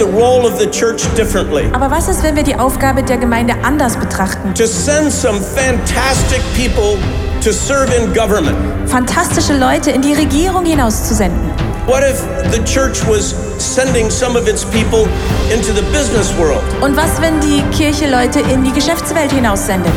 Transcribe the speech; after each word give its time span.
the 0.00 0.06
role 0.06 0.46
of 0.46 0.58
the 0.58 0.66
church 0.66 1.02
differently? 1.14 1.68
Aber 1.72 1.90
was 1.90 2.08
ist, 2.08 2.22
wenn 2.22 2.34
wir 2.34 2.42
die 2.42 2.56
Aufgabe 2.56 3.02
der 3.02 3.18
Gemeinde 3.18 3.54
anders 3.62 3.96
betrachten? 3.96 4.54
To 4.54 4.66
send 4.66 5.12
some 5.12 5.40
fantastic 5.40 6.40
people 6.56 6.98
to 7.42 7.52
serve 7.52 7.94
in 7.94 8.12
government. 8.14 8.56
Fantastische 8.88 9.52
Leute 9.52 9.90
in 9.90 10.00
die 10.00 10.14
Regierung 10.14 10.64
hinauszusenden. 10.64 11.50
What 11.86 12.02
if 12.02 12.22
the 12.50 12.62
church 12.64 13.06
was 13.06 13.34
sending 13.58 14.10
some 14.10 14.38
of 14.38 14.48
its 14.48 14.64
people 14.64 15.06
into 15.52 15.72
the 15.74 15.82
business 15.92 16.32
world? 16.38 16.62
Und 16.80 16.96
was, 16.96 17.20
wenn 17.20 17.38
die 17.40 17.62
Kirche 17.76 18.08
Leute 18.10 18.40
in 18.40 18.64
die 18.64 18.72
Geschäftswelt 18.72 19.30
hinaussendet? 19.32 19.92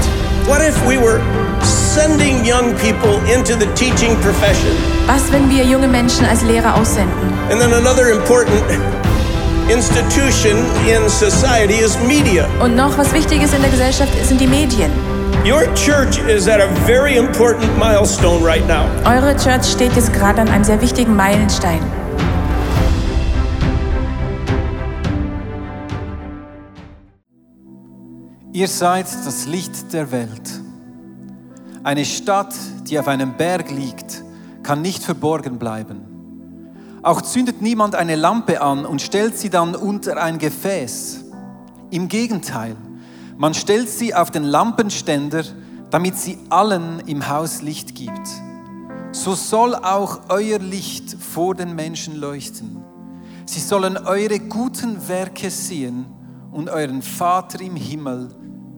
What 0.48 0.60
if 0.62 0.76
we 0.86 0.98
were 0.98 1.22
sending 1.64 2.44
young 2.46 2.74
people 2.76 3.20
into 3.34 3.54
the 3.54 3.68
teaching 3.76 4.18
profession? 4.22 4.72
Was, 5.08 5.32
wenn 5.32 5.50
wir 5.50 5.64
junge 5.64 5.88
Menschen 5.88 6.26
als 6.26 6.42
Lehrer 6.42 6.76
aussenden? 6.76 7.34
And 7.50 7.62
then 7.62 7.74
another 7.74 8.12
important 8.12 8.62
institution 9.70 10.58
in 10.88 11.10
society 11.10 11.80
is 11.84 11.98
media. 12.08 12.48
Und 12.60 12.76
noch 12.76 12.98
was 12.98 13.14
Wichtiges 13.14 13.54
in 13.54 13.62
der 13.62 13.72
Gesellschaft 13.72 14.12
sind 14.26 14.40
die 14.42 14.48
Medien. 14.48 14.92
Your 15.46 15.66
church 15.76 16.20
is 16.28 16.48
at 16.48 16.62
a 16.62 16.68
very 16.86 17.18
important 17.18 17.78
milestone 17.78 18.44
right 18.44 18.66
now. 18.68 18.86
Eure 19.06 19.36
Church 19.36 19.66
steht 19.66 19.94
jetzt 19.96 20.14
gerade 20.14 20.42
an 20.42 20.48
einem 20.50 20.64
sehr 20.64 20.82
wichtigen 20.82 21.16
Meilenstein. 21.16 21.80
Ihr 28.54 28.68
seid 28.68 29.08
das 29.26 29.48
Licht 29.48 29.92
der 29.94 30.12
Welt. 30.12 30.62
Eine 31.84 32.06
Stadt, 32.06 32.54
die 32.88 33.00
auf 33.00 33.08
einem 33.08 33.36
Berg 33.36 33.72
liegt, 33.72 34.24
kann 34.62 34.82
nicht 34.82 35.04
verborgen 35.04 35.58
bleiben. 35.58 36.13
Auch 37.04 37.22
zündet 37.22 37.62
niemand 37.62 37.96
eine 37.96 38.16
Lampe 38.16 38.62
an 38.62 38.86
und 38.86 39.02
stellt 39.02 39.38
sie 39.38 39.50
dann 39.50 39.76
unter 39.76 40.16
ein 40.16 40.40
Gefäß. 40.40 41.26
Im 41.92 42.08
Gegenteil, 42.08 42.78
man 43.38 43.54
stellt 43.54 43.90
sie 43.90 44.16
auf 44.16 44.32
den 44.32 44.44
Lampenständer, 44.44 45.44
damit 45.92 46.18
sie 46.18 46.40
allen 46.50 47.02
im 47.06 47.28
Haus 47.28 47.62
Licht 47.62 47.94
gibt. 47.94 48.28
So 49.12 49.36
soll 49.36 49.76
auch 49.76 50.22
euer 50.30 50.60
Licht 50.60 51.18
vor 51.20 51.56
den 51.56 51.76
Menschen 51.76 52.16
leuchten. 52.16 52.82
Sie 53.46 53.60
sollen 53.60 53.98
eure 53.98 54.40
guten 54.40 55.06
Werke 55.08 55.50
sehen 55.52 56.06
und 56.54 56.70
euren 56.70 57.02
Vater 57.02 57.60
im 57.60 57.76
Himmel 57.76 58.30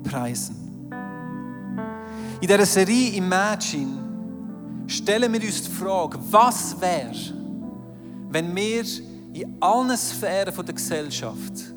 preisen. 0.04 0.90
In 2.42 2.48
dieser 2.48 2.66
Serie 2.66 3.16
Imagine 3.18 3.98
stellen 4.88 5.32
wir 5.32 5.42
uns 5.42 5.62
die 5.62 5.72
Frage, 5.72 6.18
was 6.32 6.82
wäre, 6.82 7.35
wenn 8.36 8.54
wir 8.54 8.84
in 9.32 9.56
allen 9.62 9.96
Sphären 9.96 10.54
der 10.54 10.76
Gesellschaft 10.76 11.74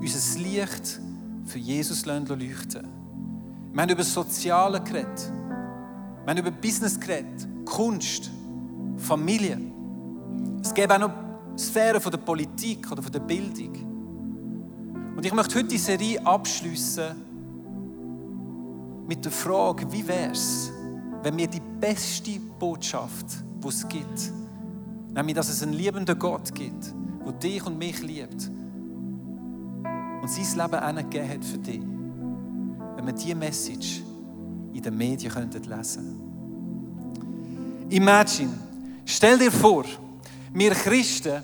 unser 0.00 0.38
Licht 0.40 0.98
für 1.44 1.58
Jesus 1.58 2.06
leuchten 2.06 2.88
Wir 3.72 3.82
haben 3.82 3.90
über 3.90 4.02
Soziale 4.02 4.80
geredet. 4.80 5.30
Wir 6.24 6.30
haben 6.30 6.38
über 6.38 6.50
Business 6.50 6.98
geredet, 6.98 7.46
Kunst, 7.66 8.30
Familie. 8.96 9.60
Es 10.62 10.72
gibt 10.72 10.90
auch 10.90 10.98
noch 10.98 11.12
Sphären 11.58 12.00
der 12.02 12.18
Politik 12.18 12.90
oder 12.90 13.02
der 13.02 13.20
Bildung. 13.20 13.74
Und 15.14 15.26
ich 15.26 15.34
möchte 15.34 15.56
heute 15.56 15.68
die 15.68 15.76
Serie 15.76 16.24
abschließen 16.24 17.16
mit 19.06 19.22
der 19.22 19.32
Frage, 19.32 19.92
wie 19.92 20.08
wäre 20.08 20.32
es, 20.32 20.72
wenn 21.22 21.36
wir 21.36 21.48
die 21.48 21.60
beste 21.60 22.40
Botschaft, 22.58 23.26
die 23.62 23.68
es 23.68 23.86
gibt, 23.86 24.32
nämlich, 25.14 25.34
dass 25.34 25.48
es 25.48 25.62
einen 25.62 25.72
liebenden 25.72 26.18
Gott 26.18 26.54
gibt, 26.54 26.92
der 27.24 27.32
dich 27.34 27.64
und 27.64 27.78
mich 27.78 28.00
liebt 28.02 28.50
und 30.22 30.28
sein 30.28 30.58
Leben 30.58 30.74
angegeben 30.74 31.28
hat 31.28 31.44
für 31.44 31.58
dich, 31.58 31.80
wenn 31.80 33.06
wir 33.06 33.12
diese 33.12 33.34
Message 33.34 34.02
in 34.72 34.82
den 34.82 34.96
Medien 34.96 35.32
könnten 35.32 35.62
lesen 35.64 36.18
Imagine, 37.90 38.58
stell 39.04 39.38
dir 39.38 39.52
vor, 39.52 39.84
wir 40.52 40.70
Christen 40.72 41.42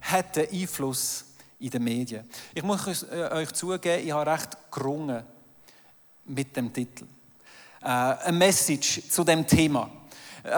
hätten 0.00 0.46
Einfluss 0.52 1.24
in 1.58 1.70
den 1.70 1.82
Medien. 1.82 2.24
Ich 2.54 2.62
muss 2.62 2.86
euch 2.86 3.52
zugeben, 3.52 4.04
ich 4.04 4.12
habe 4.12 4.30
recht 4.30 4.58
gerungen 4.70 5.22
mit 6.26 6.54
dem 6.56 6.72
Titel. 6.72 7.06
Äh, 7.80 7.86
eine 7.86 8.36
Message 8.36 9.08
zu 9.08 9.24
dem 9.24 9.46
Thema. 9.46 9.90
Äh, 10.42 10.50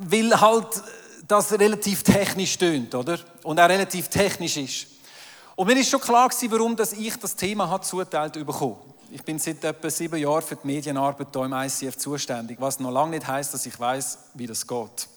weil 0.00 0.40
halt 0.40 0.82
das 1.30 1.52
relativ 1.52 2.02
technisch 2.02 2.58
tönt, 2.58 2.94
oder? 2.94 3.18
Und 3.42 3.60
auch 3.60 3.68
relativ 3.68 4.08
technisch 4.08 4.56
ist. 4.56 4.86
Und 5.56 5.66
mir 5.66 5.78
ist 5.78 5.90
schon 5.90 6.00
klar 6.00 6.28
gewesen, 6.28 6.50
warum 6.50 6.76
dass 6.76 6.92
ich 6.92 7.16
das 7.16 7.36
Thema 7.36 7.68
hat 7.68 7.84
zuteilt 7.84 8.34
bekommen. 8.34 8.76
Ich 9.12 9.22
bin 9.22 9.38
seit 9.38 9.62
etwa 9.64 9.90
sieben 9.90 10.18
Jahren 10.18 10.42
für 10.42 10.56
die 10.56 10.66
Medienarbeit 10.66 11.28
hier 11.32 11.44
im 11.44 11.52
ICF 11.52 11.96
zuständig, 11.96 12.60
was 12.60 12.80
noch 12.80 12.90
lange 12.90 13.16
nicht 13.16 13.26
heißt, 13.26 13.52
dass 13.52 13.66
ich 13.66 13.78
weiß, 13.78 14.18
wie 14.34 14.46
das 14.46 14.66
geht. 14.66 15.08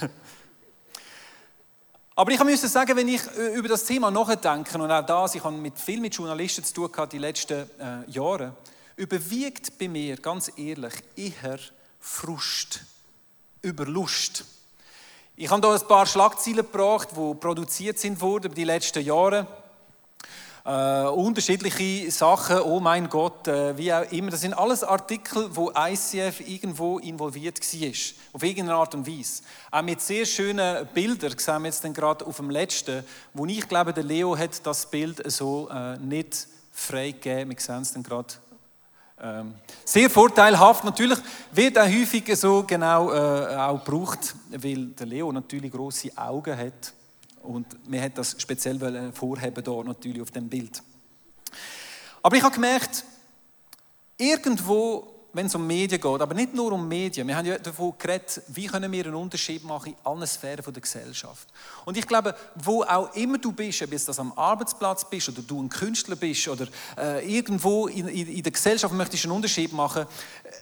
Aber 2.14 2.30
ich 2.30 2.44
musste 2.44 2.68
sagen, 2.68 2.94
wenn 2.96 3.08
ich 3.08 3.22
über 3.54 3.68
das 3.68 3.84
Thema 3.84 4.10
nachdenke, 4.10 4.76
und 4.76 4.90
auch 4.90 5.06
das, 5.06 5.34
ich 5.34 5.42
habe 5.42 5.56
mit 5.56 5.78
viel 5.78 6.00
mit 6.00 6.14
Journalisten 6.14 6.62
zu 6.62 6.74
tun 6.74 6.92
gehabt 6.92 7.12
die 7.12 7.18
letzten 7.18 7.70
äh, 7.80 8.10
Jahre, 8.10 8.54
überwiegt 8.96 9.78
bei 9.78 9.88
mir, 9.88 10.16
ganz 10.16 10.52
ehrlich, 10.56 10.92
eher 11.16 11.58
Frust 11.98 12.80
über 13.62 13.86
Lust. 13.86 14.44
Ich 15.34 15.48
habe 15.50 15.66
hier 15.66 15.80
ein 15.80 15.88
paar 15.88 16.04
Schlagzeilen 16.04 16.58
gebracht, 16.58 17.08
die 17.12 17.34
produziert 17.36 17.98
sind 17.98 18.20
wurden 18.20 18.46
über 18.46 18.54
die 18.54 18.64
letzten 18.64 19.02
Jahre. 19.02 19.46
Äh, 20.62 21.08
unterschiedliche 21.08 22.10
Sachen, 22.10 22.60
oh 22.60 22.80
mein 22.80 23.08
Gott, 23.08 23.48
äh, 23.48 23.76
wie 23.78 23.94
auch 23.94 24.12
immer. 24.12 24.30
Das 24.30 24.42
sind 24.42 24.52
alles 24.52 24.84
Artikel, 24.84 25.48
wo 25.56 25.72
ICF 25.74 26.40
irgendwo 26.40 26.98
involviert 26.98 27.58
war, 27.60 27.92
auf 28.34 28.42
irgendeine 28.42 28.78
Art 28.78 28.94
und 28.94 29.06
Weise. 29.06 29.42
Auch 29.70 29.80
mit 29.80 30.02
sehr 30.02 30.26
schönen 30.26 30.86
Bildern, 30.88 31.36
sehen 31.38 31.62
wir 31.62 31.70
jetzt 31.70 31.94
gerade 31.94 32.26
auf 32.26 32.36
dem 32.36 32.50
letzten, 32.50 33.02
wo 33.32 33.46
ich 33.46 33.66
glaube, 33.66 33.94
der 33.94 34.04
Leo 34.04 34.36
hat 34.36 34.64
das 34.66 34.84
Bild 34.90 35.22
so 35.32 35.70
äh, 35.70 35.96
nicht 35.96 36.46
freigegeben. 36.72 37.50
Wir 37.50 37.58
sehen 37.58 37.82
es 37.82 37.94
dann 37.94 38.02
gerade 38.02 38.34
sehr 39.84 40.10
vorteilhaft. 40.10 40.84
Natürlich 40.84 41.18
wird 41.52 41.78
auch 41.78 41.86
häufig 41.86 42.36
so 42.36 42.64
genau 42.64 43.12
äh, 43.12 43.54
auch 43.56 43.84
gebraucht, 43.84 44.34
weil 44.50 44.86
der 44.86 45.06
Leo 45.06 45.30
natürlich 45.30 45.70
große 45.70 46.10
Augen 46.16 46.56
hat 46.56 46.92
und 47.42 47.88
mir 47.88 48.02
hat 48.02 48.18
das 48.18 48.34
speziell 48.38 49.12
vorheben 49.12 49.62
da 49.62 49.82
natürlich 49.84 50.22
auf 50.22 50.30
dem 50.30 50.48
Bild. 50.48 50.82
Aber 52.22 52.36
ich 52.36 52.42
habe 52.42 52.54
gemerkt, 52.54 53.04
irgendwo 54.16 55.11
wenn 55.32 55.46
es 55.46 55.54
um 55.54 55.66
Medien 55.66 56.00
geht, 56.00 56.20
aber 56.20 56.34
nicht 56.34 56.54
nur 56.54 56.72
um 56.72 56.86
Medien. 56.86 57.26
Wir 57.26 57.36
haben 57.36 57.46
ja 57.46 57.58
davon 57.58 57.94
geredet, 57.98 58.42
wie 58.48 58.66
können 58.66 58.92
wir 58.92 59.06
einen 59.06 59.14
Unterschied 59.14 59.64
machen 59.64 59.92
in 59.92 59.96
allen 60.04 60.26
Sphären 60.26 60.72
der 60.72 60.82
Gesellschaft. 60.82 61.48
Und 61.84 61.96
ich 61.96 62.06
glaube, 62.06 62.34
wo 62.54 62.82
auch 62.82 63.14
immer 63.14 63.38
du 63.38 63.52
bist, 63.52 63.82
ob 63.82 63.90
das 63.90 64.18
am 64.18 64.32
Arbeitsplatz 64.32 65.08
bist 65.08 65.30
oder 65.30 65.42
du 65.42 65.62
ein 65.62 65.68
Künstler 65.68 66.16
bist 66.16 66.48
oder 66.48 66.66
äh, 66.98 67.34
irgendwo 67.34 67.86
in, 67.86 68.08
in, 68.08 68.28
in, 68.28 68.42
der 68.42 68.52
Gesellschaft 68.52 68.92
möchtest 68.94 69.24
einen 69.24 69.32
Unterschied 69.32 69.72
machen, 69.72 70.06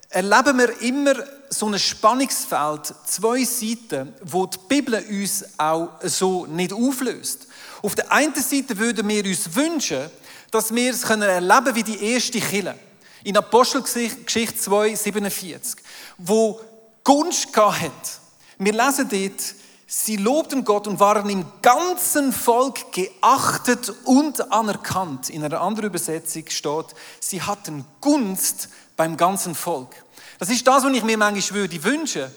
erleben 0.08 0.58
wir 0.58 0.80
immer 0.82 1.14
so 1.48 1.66
ein 1.66 1.78
Spannungsfeld, 1.78 2.94
zwei 3.06 3.44
Seiten, 3.44 4.14
wo 4.22 4.46
die 4.46 4.58
Bibel 4.68 5.04
uns 5.08 5.44
auch 5.58 5.90
so 6.02 6.46
nicht 6.46 6.72
auflöst. 6.72 7.48
Auf 7.82 7.94
der 7.94 8.12
einen 8.12 8.34
Seite 8.34 8.78
würden 8.78 9.08
wir 9.08 9.24
uns 9.24 9.54
wünschen, 9.54 10.10
dass 10.50 10.74
wir 10.74 10.90
es 10.90 11.02
erleben 11.04 11.64
können 11.64 11.74
wie 11.74 11.82
die 11.82 12.04
erste 12.12 12.40
Kille. 12.40 12.76
In 13.24 13.36
Apostelgeschichte 13.36 14.56
2, 14.56 14.94
47, 14.94 15.82
wo 16.18 16.60
Gunst 17.04 17.56
hat. 17.56 18.20
Wir 18.58 18.72
lesen 18.72 19.08
dort, 19.08 19.54
sie 19.86 20.16
lobten 20.16 20.64
Gott 20.64 20.86
und 20.86 21.00
waren 21.00 21.28
im 21.28 21.44
ganzen 21.62 22.32
Volk 22.32 22.92
geachtet 22.92 23.92
und 24.04 24.52
anerkannt. 24.52 25.28
In 25.30 25.44
einer 25.44 25.60
anderen 25.60 25.90
Übersetzung 25.90 26.44
steht, 26.48 26.86
sie 27.20 27.42
hatten 27.42 27.84
Gunst 28.00 28.68
beim 28.96 29.16
ganzen 29.16 29.54
Volk. 29.54 29.94
Das 30.38 30.48
ist 30.50 30.66
das, 30.66 30.84
was 30.84 30.92
ich 30.92 31.04
mir 31.04 31.18
manchmal 31.18 31.60
würde 31.60 31.82
wünschen, 31.84 32.30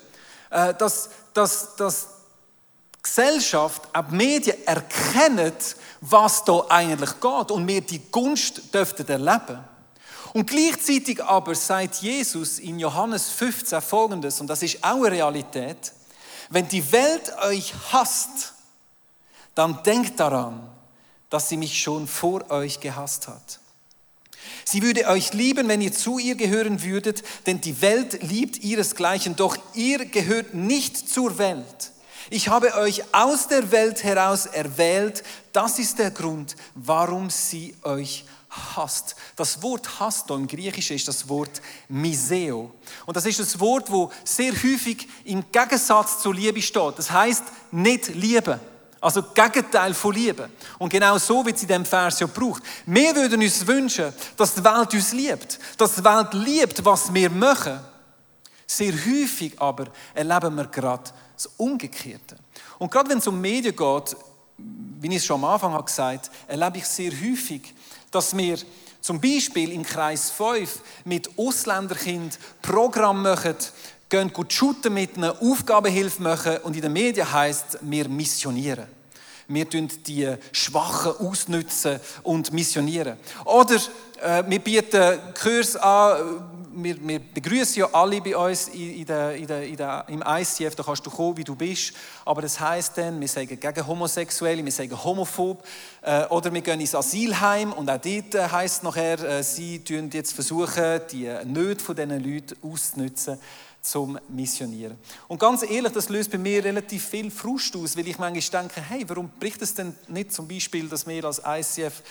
äh, 0.50 0.74
dass, 0.74 1.10
dass, 1.34 1.76
dass 1.76 2.08
die 2.96 3.04
Gesellschaft, 3.04 3.84
auch 3.94 4.06
die 4.10 4.16
Medien 4.16 4.58
erkennen, 4.66 5.54
was 6.02 6.44
da 6.44 6.66
eigentlich 6.70 7.20
geht 7.20 7.52
und 7.52 7.68
wir 7.68 7.82
die 7.82 8.02
Gunst 8.12 8.74
dürften 8.74 9.08
erleben. 9.08 9.64
Und 10.34 10.48
gleichzeitig 10.48 11.24
aber 11.24 11.54
sagt 11.54 11.96
Jesus 11.98 12.58
in 12.60 12.80
Johannes 12.80 13.30
15 13.30 13.82
folgendes, 13.82 14.42
und 14.42 14.48
das 14.48 14.64
ist 14.64 14.84
auch 14.84 15.04
eine 15.04 15.12
Realität, 15.12 15.94
wenn 16.50 16.68
die 16.68 16.92
Welt 16.92 17.32
euch 17.44 17.74
hasst, 17.92 18.54
dann 19.56 19.82
denkt 19.84 20.20
daran, 20.20 20.68
dass 21.30 21.50
sie 21.50 21.58
mich 21.58 21.80
schon 21.80 22.08
vor 22.08 22.50
euch 22.50 22.80
gehasst 22.80 23.28
hat. 23.28 23.60
Sie 24.66 24.82
würde 24.82 25.08
euch 25.08 25.34
lieben, 25.34 25.68
wenn 25.68 25.82
ihr 25.82 25.94
zu 25.94 26.18
ihr 26.18 26.36
gehören 26.36 26.84
würdet, 26.84 27.24
denn 27.46 27.62
die 27.62 27.82
Welt 27.82 28.24
liebt 28.24 28.58
ihresgleichen, 28.58 29.36
doch 29.36 29.58
ihr 29.74 30.06
gehört 30.06 30.54
nicht 30.54 31.10
zur 31.10 31.38
Welt. 31.38 31.92
Ich 32.30 32.48
habe 32.48 32.74
euch 32.76 33.04
aus 33.14 33.48
der 33.48 33.72
Welt 33.72 34.04
heraus 34.04 34.46
erwählt. 34.46 35.24
Das 35.52 35.78
ist 35.78 36.00
der 36.00 36.12
Grund, 36.12 36.56
warum 36.74 37.30
sie 37.30 37.76
euch 37.84 38.26
hasst. 38.26 38.34
Das 39.36 39.62
Wort 39.62 40.00
hasst 40.00 40.30
im 40.30 40.48
Griechischen 40.48 40.96
ist 40.96 41.08
das 41.08 41.28
Wort 41.28 41.62
Miseo. 41.88 42.72
Und 43.06 43.16
das 43.16 43.26
ist 43.26 43.40
das 43.40 43.60
Wort, 43.60 43.92
wo 43.92 44.12
sehr 44.24 44.52
häufig 44.52 45.08
im 45.26 45.44
Gegensatz 45.52 46.22
zur 46.22 46.34
Liebe 46.34 46.62
steht. 46.62 46.98
Das 46.98 47.12
heißt 47.12 47.44
nicht 47.72 48.10
lieben. 48.16 48.60
Also 49.02 49.22
Gegenteil 49.22 49.94
von 49.94 50.14
Liebe. 50.14 50.50
Und 50.80 50.90
genau 50.90 51.18
so 51.18 51.46
wird 51.46 51.58
sie 51.58 51.66
in 51.66 51.68
diesem 51.68 51.86
Vers 51.86 52.20
ja 52.20 52.28
gebraucht. 52.28 52.64
Wir 52.86 53.14
würden 53.16 53.42
uns 53.42 53.68
wünschen, 53.68 54.14
dass 54.38 54.56
die 54.56 54.64
Welt 54.64 54.94
uns 54.94 55.12
liebt. 55.12 55.60
Dass 55.78 55.96
die 55.96 56.04
Welt 56.04 56.34
liebt, 56.34 56.86
was 56.86 57.14
wir 57.14 57.30
machen. 57.30 57.80
Sehr 58.66 58.94
häufig 58.94 59.60
aber 59.60 59.88
erleben 60.14 60.56
wir 60.56 60.68
gerade 60.68 61.12
das 61.36 61.48
Umgekehrte. 61.58 62.38
Und 62.80 62.92
gerade 62.92 63.10
wenn 63.10 63.18
es 63.18 63.28
um 63.28 63.42
Medien 63.42 63.76
geht, 63.76 64.16
wie 64.58 65.08
ich 65.08 65.16
es 65.16 65.26
schon 65.26 65.44
am 65.44 65.50
Anfang 65.50 65.74
habe 65.74 65.84
gesagt 65.84 66.32
erlebe 66.48 66.78
ich 66.78 66.86
sehr 66.86 67.12
häufig, 67.12 67.74
dass 68.14 68.36
wir 68.38 68.58
zum 69.02 69.20
Beispiel 69.20 69.72
im 69.74 69.84
Kreis 69.84 70.32
5 70.32 70.80
mit 71.06 71.30
Ausländerkind 71.38 72.40
Programm 72.62 73.24
machen, 73.24 73.56
gehen 74.08 74.32
gut 74.32 74.54
shooten 74.54 74.94
mit 74.94 75.18
einer 75.18 75.42
Aufgabehilfe 75.42 76.22
machen 76.22 76.58
und 76.64 76.76
in 76.76 76.84
den 76.84 76.94
Medien 76.94 77.32
heißt 77.32 77.80
wir 77.82 78.08
missionieren. 78.08 78.86
Wir 79.48 79.70
tun 79.70 79.90
die 80.08 80.34
Schwachen 80.52 81.18
ausnutzen 81.18 82.00
und 82.24 82.54
missionieren. 82.54 83.18
Oder 83.44 83.76
äh, 84.22 84.44
wir 84.48 84.60
bieten 84.60 85.20
Kurs 85.34 85.76
an, 85.76 86.53
wir, 86.76 87.08
wir, 87.08 87.20
begrüßen 87.20 87.80
ja 87.80 87.90
alle 87.94 88.22
bei 88.22 88.36
uns 88.36 88.68
in, 88.70 89.06
der, 89.06 89.36
in 89.36 89.48
der, 89.48 89.64
in 89.64 89.76
der, 89.76 90.06
im 90.08 90.24
ICF, 90.26 90.76
da 90.76 90.84
kannst 90.84 91.06
du 91.06 91.10
kommen, 91.10 91.38
wie 91.38 91.44
du 91.44 91.56
bist. 91.56 91.94
Aber 92.26 92.42
das 92.42 92.60
heißt 92.60 92.98
dann, 92.98 93.20
wir 93.20 93.28
sagen 93.28 93.60
gegen 93.60 93.88
Homosexuelle, 93.88 94.64
wir 94.64 94.72
sagen 94.72 95.04
homophob. 95.04 95.64
Äh, 96.02 96.26
oder 96.28 96.54
wir 96.54 96.62
gehen 96.62 96.80
ins 96.80 96.96
Asylheim 96.96 97.74
und 97.74 97.90
auch 97.90 97.98
dort 97.98 98.36
äh, 98.36 98.50
heisst 98.50 98.78
es 98.78 98.84
nachher, 98.84 99.20
äh, 99.20 99.44
sie 99.44 99.84
tun 99.84 100.10
jetzt 100.12 100.34
versuchen, 100.34 101.02
die 101.12 101.32
Nöte 101.46 101.84
von 101.84 101.96
diesen 101.96 102.24
Leuten 102.24 102.56
auszunutzen 102.62 103.40
zum 103.82 104.18
Missionieren. 104.30 104.98
Und 105.28 105.40
ganz 105.40 105.62
ehrlich, 105.64 105.92
das 105.92 106.10
löst 106.10 106.32
bei 106.32 106.38
mir 106.38 106.64
relativ 106.64 107.06
viel 107.06 107.30
Frust 107.30 107.76
aus, 107.76 107.98
weil 107.98 108.08
ich 108.08 108.18
manchmal 108.18 108.64
denke, 108.64 108.82
hey, 108.82 109.04
warum 109.08 109.30
bricht 109.40 109.62
es 109.62 109.76
denn 109.76 109.94
nicht 110.08 110.32
zum 110.32 110.48
Beispiel, 110.48 110.88
dass 110.88 111.06
wir 111.06 111.26
als 111.26 111.42
ICF 111.46 112.02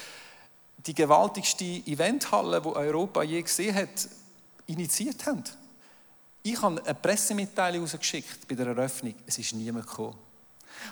die 0.86 0.94
gewaltigste 0.94 1.64
Eventhalle, 1.64 2.60
die 2.60 2.68
Europa 2.68 3.22
je 3.22 3.42
gesehen 3.42 3.74
hat, 3.74 4.08
initiiert 4.66 5.26
haben? 5.26 5.44
Ich 6.42 6.60
habe 6.60 6.84
eine 6.84 6.94
Pressemitteilung 6.94 7.82
rausgeschickt 7.82 8.48
bei 8.48 8.54
der 8.54 8.66
Eröffnung, 8.66 9.14
es 9.26 9.38
ist 9.38 9.52
niemand 9.52 9.86
gekommen. 9.86 10.18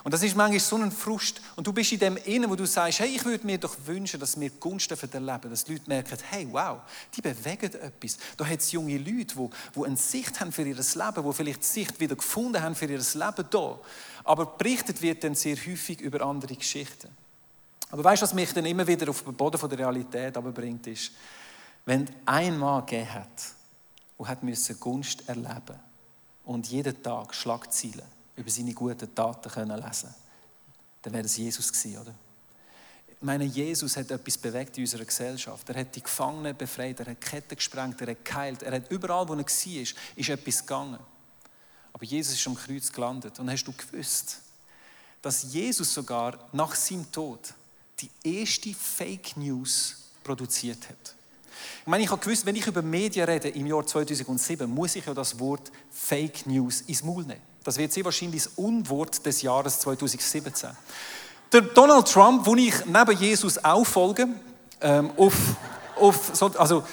Und 0.05 0.13
das 0.13 0.23
ist 0.23 0.37
manchmal 0.37 0.61
so 0.61 0.77
ein 0.77 0.93
Frust. 0.93 1.41
Und 1.57 1.67
du 1.67 1.73
bist 1.73 1.93
in 1.93 1.99
dem 1.99 2.17
Innen, 2.19 2.49
wo 2.49 2.55
du 2.55 2.67
sagst, 2.67 3.01
hey, 3.01 3.09
ich 3.09 3.25
würde 3.25 3.45
mir 3.45 3.59
doch 3.59 3.77
wünschen, 3.87 4.21
dass 4.21 4.39
wir 4.39 4.51
Gunst 4.51 4.91
erleben 4.91 5.51
dass 5.51 5.65
die 5.65 5.73
Leute 5.73 5.89
merken, 5.89 6.19
hey, 6.31 6.47
wow, 6.51 6.81
die 7.15 7.21
bewegen 7.21 7.73
etwas. 7.75 8.19
Da 8.37 8.47
hat 8.47 8.61
es 8.61 8.73
junge 8.73 8.99
Leute, 8.99 9.35
die, 9.35 9.51
die 9.75 9.85
eine 9.85 9.97
Sicht 9.97 10.41
haben 10.41 10.53
für 10.53 10.63
ihr 10.63 10.77
Leben, 10.77 11.25
die 11.25 11.33
vielleicht 11.33 11.63
die 11.63 11.67
Sicht 11.67 12.01
wieder 12.01 12.17
gefunden 12.17 12.63
haben 12.63 12.75
für 12.75 12.87
ihr 12.87 12.99
Leben 12.99 13.45
da. 13.51 13.79
Aber 14.25 14.47
berichtet 14.47 15.03
wird 15.03 15.25
dann 15.25 15.35
sehr 15.35 15.57
häufig 15.57 16.01
über 16.01 16.21
andere 16.23 16.55
Geschichten. 16.55 17.09
Aber 17.91 18.05
weißt 18.05 18.23
du, 18.23 18.25
was 18.25 18.35
mich 18.35 18.53
dann 18.53 18.67
immer 18.67 18.87
wieder 18.87 19.09
auf 19.11 19.23
den 19.23 19.35
Boden 19.35 19.69
der 19.69 19.79
Realität 19.79 20.35
bringt, 20.55 20.87
ist, 20.87 21.11
wenn 21.85 22.09
ein 22.25 22.59
Mann 22.59 22.87
gegeben 22.87 23.15
hat 23.15 23.60
und 24.21 24.29
hat 24.29 24.41
Gunst 24.81 25.27
erleben 25.31 25.81
und 26.45 26.67
jeden 26.67 27.03
Tag 27.03 27.35
Schlagzeilen 27.35 28.05
über 28.37 28.51
seine 28.51 28.75
guten 28.75 29.15
Taten 29.15 29.51
können 29.51 29.83
lesen 29.83 30.15
dann 31.01 31.15
wäre 31.15 31.25
es 31.25 31.39
Jesus 31.39 31.73
gewesen, 31.73 31.99
oder? 32.03 32.15
Ich 33.09 33.23
meine, 33.23 33.45
Jesus 33.45 33.97
hat 33.97 34.11
etwas 34.11 34.37
bewegt 34.37 34.77
in 34.77 34.85
unserer 34.85 35.07
Gesellschaft. 35.07 35.67
Er 35.71 35.81
hat 35.81 35.97
die 35.97 36.03
Gefangenen 36.03 36.55
befreit, 36.55 37.01
er 37.01 37.07
hat 37.07 37.21
Ketten 37.23 37.57
gesprengt, 37.57 37.99
er 38.03 38.11
hat 38.11 38.23
geheilt, 38.23 38.63
er 38.63 38.73
hat 38.73 38.91
überall, 38.91 39.27
wo 39.27 39.33
er 39.33 39.39
war, 39.39 39.83
ist, 39.83 39.95
ist 40.15 40.29
etwas 40.29 40.61
gegangen. 40.61 40.99
Aber 41.95 42.05
Jesus 42.05 42.35
ist 42.35 42.47
am 42.47 42.55
Kreuz 42.55 42.93
gelandet. 42.93 43.41
Und 43.41 43.51
hast 43.51 43.65
du 43.65 43.73
gewusst, 43.73 44.43
dass 45.23 45.51
Jesus 45.51 45.95
sogar 45.95 46.47
nach 46.53 46.75
seinem 46.75 47.11
Tod 47.11 47.55
die 48.01 48.11
erste 48.23 48.75
Fake 48.75 49.35
News 49.39 50.11
produziert 50.23 50.87
hat? 50.91 51.15
Ich 51.81 51.87
meine, 51.87 52.05
ich 52.05 52.11
habe 52.11 52.23
gewusst, 52.23 52.47
wenn 52.47 52.57
ich 52.57 52.67
über 52.67 52.83
Medien 52.83 53.29
rede 53.29 53.49
im 53.49 53.67
Jahr 53.67 53.87
2007, 53.87 54.69
muss 54.69 54.97
ich 54.97 55.07
ja 55.07 55.15
das 55.15 55.39
Wort 55.39 55.71
Fake 55.91 56.47
News 56.47 56.83
ins 56.83 57.03
Maul 57.03 57.25
nehmen. 57.25 57.41
Das 57.65 57.77
wird 57.77 57.93
sehr 57.93 58.05
wahrscheinlich 58.05 58.45
das 58.45 58.53
Unwort 58.57 59.25
des 59.25 59.43
Jahres 59.43 59.81
2017. 59.81 60.71
Der 61.53 61.61
Donald 61.63 62.09
Trump, 62.09 62.47
wo 62.47 62.55
ich 62.55 62.75
neben 62.87 63.19
Jesus 63.19 63.63
auch 63.63 63.85
folge, 63.85 64.29
ähm, 64.81 65.11
auf, 65.17 65.35
auf, 65.97 66.43
also 66.59 66.85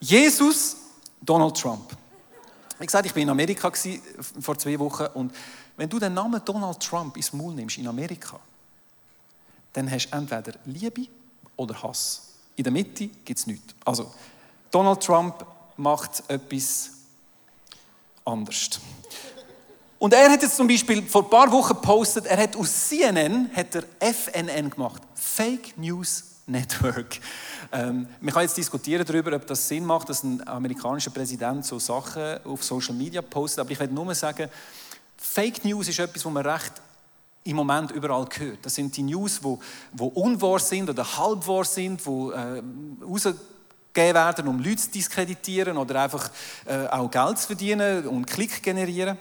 Jesus, 0.00 0.76
Donald 1.20 1.56
Trump. 1.56 1.96
Wie 2.78 2.86
gesagt, 2.86 3.06
ich 3.06 3.12
bin 3.12 3.24
in 3.24 3.30
Amerika 3.30 3.72
vor 4.40 4.56
zwei 4.56 4.78
Wochen 4.78 5.06
und 5.14 5.34
wenn 5.76 5.88
du 5.88 5.98
den 5.98 6.14
Namen 6.14 6.40
Donald 6.44 6.80
Trump 6.80 7.16
ins 7.16 7.32
Maul 7.32 7.54
nimmst 7.54 7.78
in 7.78 7.88
Amerika, 7.88 8.38
dann 9.72 9.90
hast 9.90 10.08
du 10.08 10.16
entweder 10.16 10.54
Liebe 10.64 11.06
oder 11.56 11.82
Hass. 11.82 12.27
In 12.58 12.64
der 12.64 12.72
Mitte 12.72 13.06
gibt 13.24 13.38
es 13.38 13.46
nichts. 13.46 13.72
Also, 13.84 14.12
Donald 14.72 15.00
Trump 15.00 15.46
macht 15.76 16.24
etwas 16.28 16.90
anders. 18.24 18.80
Und 20.00 20.12
er 20.12 20.28
hat 20.28 20.42
jetzt 20.42 20.56
zum 20.56 20.66
Beispiel 20.66 21.02
vor 21.02 21.22
ein 21.22 21.30
paar 21.30 21.52
Wochen 21.52 21.74
gepostet, 21.74 22.26
er 22.26 22.36
hat 22.36 22.56
aus 22.56 22.88
CNN 22.88 23.48
hat 23.54 23.76
er 23.76 23.84
FNN 24.12 24.70
gemacht. 24.70 25.02
Fake 25.14 25.78
News 25.78 26.24
Network. 26.46 27.20
Ähm, 27.70 28.06
man 28.22 28.32
kann 28.32 28.44
jetzt 28.44 28.56
diskutieren 28.56 29.04
darüber, 29.04 29.36
ob 29.36 29.46
das 29.46 29.68
Sinn 29.68 29.84
macht, 29.84 30.08
dass 30.08 30.22
ein 30.22 30.46
amerikanischer 30.48 31.10
Präsident 31.10 31.66
so 31.66 31.78
Sachen 31.78 32.42
auf 32.46 32.64
Social 32.64 32.94
Media 32.94 33.20
postet. 33.20 33.58
Aber 33.58 33.70
ich 33.70 33.78
werde 33.78 33.92
nur 33.92 34.14
sagen, 34.14 34.48
Fake 35.18 35.62
News 35.66 35.88
ist 35.88 35.98
etwas, 35.98 36.24
was 36.24 36.32
man 36.32 36.46
recht 36.46 36.72
im 37.44 37.56
Moment 37.56 37.90
überall 37.90 38.26
hört. 38.36 38.58
Das 38.62 38.74
sind 38.74 38.96
die 38.96 39.02
News, 39.02 39.42
wo, 39.42 39.58
wo 39.92 40.06
unwahr 40.06 40.58
sind 40.58 40.90
oder 40.90 41.04
halbwahr 41.16 41.64
sind, 41.64 42.04
wo 42.04 42.30
äh, 42.30 42.62
rausgegeben 43.02 43.44
werden, 43.94 44.48
um 44.48 44.58
Leute 44.58 44.76
zu 44.76 44.90
diskreditieren 44.90 45.76
oder 45.76 46.02
einfach 46.02 46.30
äh, 46.66 46.86
auch 46.88 47.10
Geld 47.10 47.38
zu 47.38 47.46
verdienen 47.46 48.06
und 48.06 48.26
Klick 48.26 48.62
generieren. 48.62 49.16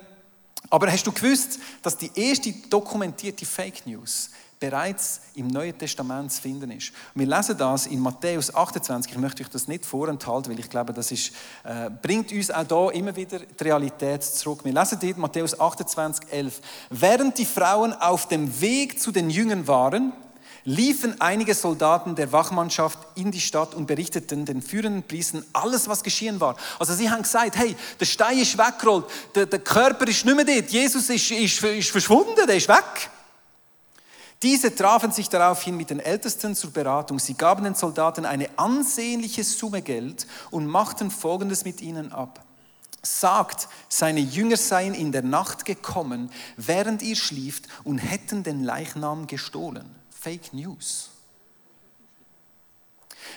Aber 0.69 0.91
hast 0.91 1.07
du 1.07 1.11
gewusst, 1.11 1.59
dass 1.81 1.97
die 1.97 2.11
erste 2.13 2.51
dokumentierte 2.69 3.45
Fake 3.45 3.85
News 3.85 4.31
bereits 4.59 5.21
im 5.35 5.47
Neuen 5.47 5.77
Testament 5.77 6.31
zu 6.31 6.41
finden 6.41 6.71
ist? 6.71 6.91
Wir 7.15 7.25
lesen 7.25 7.57
das 7.57 7.87
in 7.87 7.99
Matthäus 7.99 8.53
28. 8.53 9.11
Ich 9.11 9.17
möchte 9.17 9.43
euch 9.43 9.49
das 9.49 9.67
nicht 9.67 9.85
vorenthalten, 9.85 10.51
weil 10.51 10.59
ich 10.59 10.69
glaube, 10.69 10.93
das 10.93 11.11
ist, 11.11 11.31
äh, 11.63 11.89
bringt 11.89 12.31
uns 12.31 12.51
auch 12.51 12.63
da 12.63 12.89
immer 12.89 13.15
wieder 13.15 13.39
die 13.39 13.63
Realität 13.63 14.23
zurück. 14.23 14.63
Wir 14.63 14.73
lesen 14.73 14.99
dort 15.01 15.17
Matthäus 15.17 15.59
28, 15.59 16.31
11. 16.31 16.61
Während 16.89 17.37
die 17.37 17.45
Frauen 17.45 17.93
auf 17.93 18.27
dem 18.27 18.61
Weg 18.61 18.99
zu 18.99 19.11
den 19.11 19.29
Jüngern 19.29 19.67
waren, 19.67 20.13
liefen 20.67 21.15
einige 21.19 21.55
Soldaten 21.55 22.13
der 22.15 22.33
Wachmannschaft 22.33 22.99
in 23.15 23.31
die 23.31 23.39
Stadt 23.39 23.73
und 23.73 23.87
berichteten 23.87 24.43
den 24.43 24.61
führenden 24.61 25.01
Priestern 25.01 25.45
alles, 25.53 25.87
was 25.87 26.03
geschehen 26.03 26.41
war. 26.41 26.57
Also 26.77 26.93
sie 26.93 27.09
haben 27.09 27.21
gesagt, 27.21 27.55
hey, 27.55 27.73
der 27.97 28.05
Stein 28.05 28.37
ist 28.37 28.57
weggerollt, 28.57 29.05
der, 29.33 29.45
der 29.45 29.59
Körper 29.59 30.05
ist 30.07 30.25
nicht 30.25 30.35
mehr 30.35 30.43
dort, 30.43 30.69
Jesus 30.69 31.09
ist, 31.09 31.31
ist, 31.31 31.63
ist 31.63 31.89
verschwunden, 31.89 32.45
der 32.45 32.57
ist 32.57 32.67
weg. 32.67 33.09
Diese 34.43 34.75
trafen 34.75 35.11
sich 35.11 35.29
daraufhin 35.29 35.75
mit 35.75 35.89
den 35.89 35.99
Ältesten 35.99 36.55
zur 36.55 36.71
Beratung. 36.71 37.17
Sie 37.17 37.33
gaben 37.33 37.63
den 37.63 37.73
Soldaten 37.73 38.25
eine 38.25 38.49
ansehnliche 38.57 39.43
Summe 39.43 39.81
Geld 39.81 40.27
und 40.51 40.67
machten 40.67 41.09
Folgendes 41.09 41.65
mit 41.65 41.81
ihnen 41.81 42.11
ab. 42.11 42.43
Sagt, 43.01 43.67
seine 43.89 44.19
Jünger 44.19 44.57
seien 44.57 44.93
in 44.93 45.11
der 45.11 45.23
Nacht 45.23 45.65
gekommen, 45.65 46.29
während 46.55 47.01
ihr 47.01 47.15
schlieft, 47.15 47.67
und 47.83 47.97
hätten 47.97 48.43
den 48.43 48.63
Leichnam 48.63 49.25
gestohlen. 49.27 49.95
Fake 50.11 50.53
News. 50.53 51.09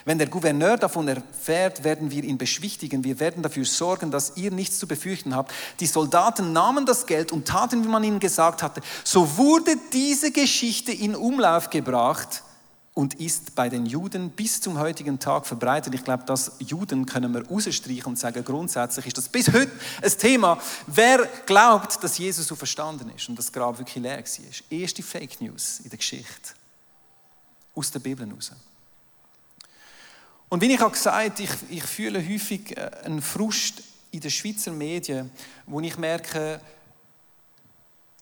Wenn 0.05 0.17
der 0.17 0.27
Gouverneur 0.27 0.77
davon 0.77 1.07
erfährt, 1.07 1.83
werden 1.83 2.11
wir 2.11 2.23
ihn 2.23 2.37
beschwichtigen. 2.37 3.03
Wir 3.03 3.19
werden 3.19 3.43
dafür 3.43 3.65
sorgen, 3.65 4.11
dass 4.11 4.37
ihr 4.37 4.51
nichts 4.51 4.79
zu 4.79 4.87
befürchten 4.87 5.35
habt. 5.35 5.53
Die 5.79 5.85
Soldaten 5.85 6.53
nahmen 6.53 6.85
das 6.85 7.05
Geld 7.05 7.31
und 7.31 7.47
taten, 7.47 7.83
wie 7.83 7.87
man 7.87 8.03
ihnen 8.03 8.19
gesagt 8.19 8.63
hatte. 8.63 8.81
So 9.03 9.37
wurde 9.37 9.75
diese 9.93 10.31
Geschichte 10.31 10.91
in 10.91 11.15
Umlauf 11.15 11.69
gebracht 11.69 12.43
und 12.93 13.13
ist 13.15 13.55
bei 13.55 13.69
den 13.69 13.85
Juden 13.85 14.31
bis 14.31 14.59
zum 14.59 14.77
heutigen 14.77 15.17
Tag 15.19 15.45
verbreitet. 15.45 15.93
Ich 15.93 16.03
glaube, 16.03 16.23
das 16.25 16.53
Juden 16.59 17.05
können 17.05 17.33
wir 17.33 17.47
rausstreichen 17.47 18.05
und 18.05 18.19
sagen, 18.19 18.43
grundsätzlich 18.43 19.07
ist 19.07 19.17
das 19.17 19.29
bis 19.29 19.47
heute 19.47 19.71
ein 20.01 20.17
Thema. 20.17 20.59
Wer 20.87 21.27
glaubt, 21.45 22.03
dass 22.03 22.17
Jesus 22.17 22.47
so 22.47 22.55
verstanden 22.55 23.11
ist 23.15 23.29
und 23.29 23.39
das 23.39 23.51
Grab 23.51 23.77
wirklich 23.77 24.03
leer 24.03 24.17
war? 24.17 24.77
Erste 24.77 25.03
Fake 25.03 25.39
News 25.39 25.79
in 25.83 25.89
der 25.89 25.97
Geschichte 25.97 26.53
aus 27.73 27.91
der 27.91 27.99
Bibel 27.99 28.27
heraus. 28.27 28.51
Und 30.51 30.59
wie 30.59 30.73
ich 30.73 30.81
auch 30.81 30.91
gesagt 30.91 31.39
ich, 31.39 31.49
ich 31.69 31.83
fühle 31.83 32.19
häufig 32.19 32.75
äh, 32.75 32.91
einen 33.05 33.21
Frust 33.21 33.83
in 34.11 34.19
den 34.19 34.29
Schweizer 34.29 34.73
Medien, 34.73 35.31
wo 35.65 35.79
ich 35.79 35.97
merke, 35.97 36.59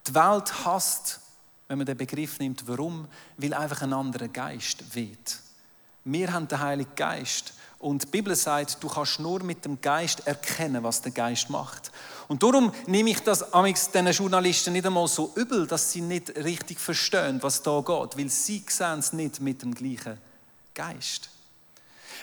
Die 0.08 0.14
Welt 0.14 0.64
hasst, 0.64 1.22
wenn 1.68 1.80
man 1.80 1.88
den 1.88 1.98
Begriff 1.98 2.38
nimmt. 2.38 2.68
Warum? 2.68 3.08
Weil 3.38 3.56
einfach 3.56 3.82
ein 3.82 3.94
anderer 3.94 4.28
Geist 4.28 4.96
weht. 4.96 5.40
Wir 6.04 6.32
haben 6.32 6.48
den 6.48 6.60
Heiligen 6.60 6.94
Geist. 6.96 7.56
Und 7.80 8.04
die 8.04 8.08
Bibel 8.08 8.36
sagt, 8.36 8.78
du 8.84 8.90
kannst 8.90 9.20
nur 9.20 9.42
mit 9.42 9.66
dem 9.66 9.82
Geist 9.82 10.28
erkennen, 10.28 10.84
was 10.84 11.02
der 11.02 11.12
Geist 11.12 11.50
macht. 11.50 11.92
Und 12.28 12.44
darum 12.44 12.72
nehme 12.86 13.10
ich 13.10 13.22
das 13.22 13.44
diesen 13.52 14.12
Journalisten 14.12 14.74
nicht 14.74 14.86
einmal 14.86 15.08
so 15.08 15.32
übel, 15.36 15.66
dass 15.66 15.92
sie 15.92 16.02
nicht 16.02 16.36
richtig 16.36 16.80
verstehen, 16.80 17.42
was 17.42 17.64
da 17.64 17.80
geht, 17.80 18.18
weil 18.20 18.30
sie 18.30 18.64
sehen 18.68 19.00
es 19.00 19.14
nicht 19.14 19.42
mit 19.42 19.64
dem 19.64 19.74
gleichen 19.74 20.20
Geist. 20.76 21.32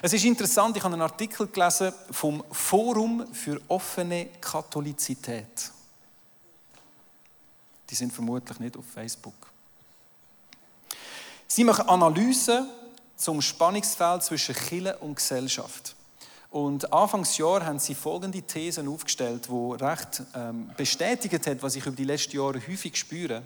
Es 0.03 0.13
ist 0.13 0.25
interessant, 0.25 0.77
ich 0.77 0.83
habe 0.83 0.95
einen 0.95 1.03
Artikel 1.03 1.47
gelesen 1.47 1.93
vom 2.11 2.45
Forum 2.51 3.27
für 3.33 3.61
offene 3.69 4.27
Katholizität. 4.41 5.73
Die 7.89 7.95
sind 7.95 8.13
vermutlich 8.13 8.59
nicht 8.59 8.77
auf 8.77 8.85
Facebook. 8.85 9.35
Sie 11.47 11.65
machen 11.65 11.89
Analysen 11.89 12.69
zum 13.17 13.41
Spannungsfeld 13.41 14.23
zwischen 14.23 14.55
Kirche 14.55 14.97
und 14.99 15.15
Gesellschaft. 15.15 15.95
Und 16.51 16.93
Anfangsjahr 16.93 17.65
haben 17.65 17.79
sie 17.79 17.95
folgende 17.95 18.43
Thesen 18.43 18.89
aufgestellt, 18.89 19.49
wo 19.49 19.73
recht 19.73 20.23
ähm, 20.35 20.71
bestätigt 20.77 21.47
hat, 21.47 21.63
was 21.63 21.77
ich 21.77 21.87
über 21.87 21.97
die 21.97 22.05
letzten 22.05 22.37
Jahre 22.37 22.61
häufig 22.67 22.97
spüre. 22.97 23.43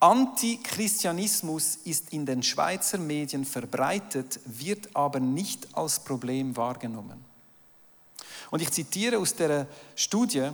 Antichristianismus 0.00 1.76
ist 1.84 2.12
in 2.12 2.24
den 2.24 2.42
Schweizer 2.42 2.98
Medien 2.98 3.44
verbreitet, 3.44 4.38
wird 4.44 4.94
aber 4.94 5.18
nicht 5.18 5.66
als 5.72 6.00
Problem 6.00 6.56
wahrgenommen. 6.56 7.24
Und 8.50 8.62
ich 8.62 8.70
zitiere 8.70 9.18
aus 9.18 9.34
der 9.34 9.66
Studie, 9.96 10.50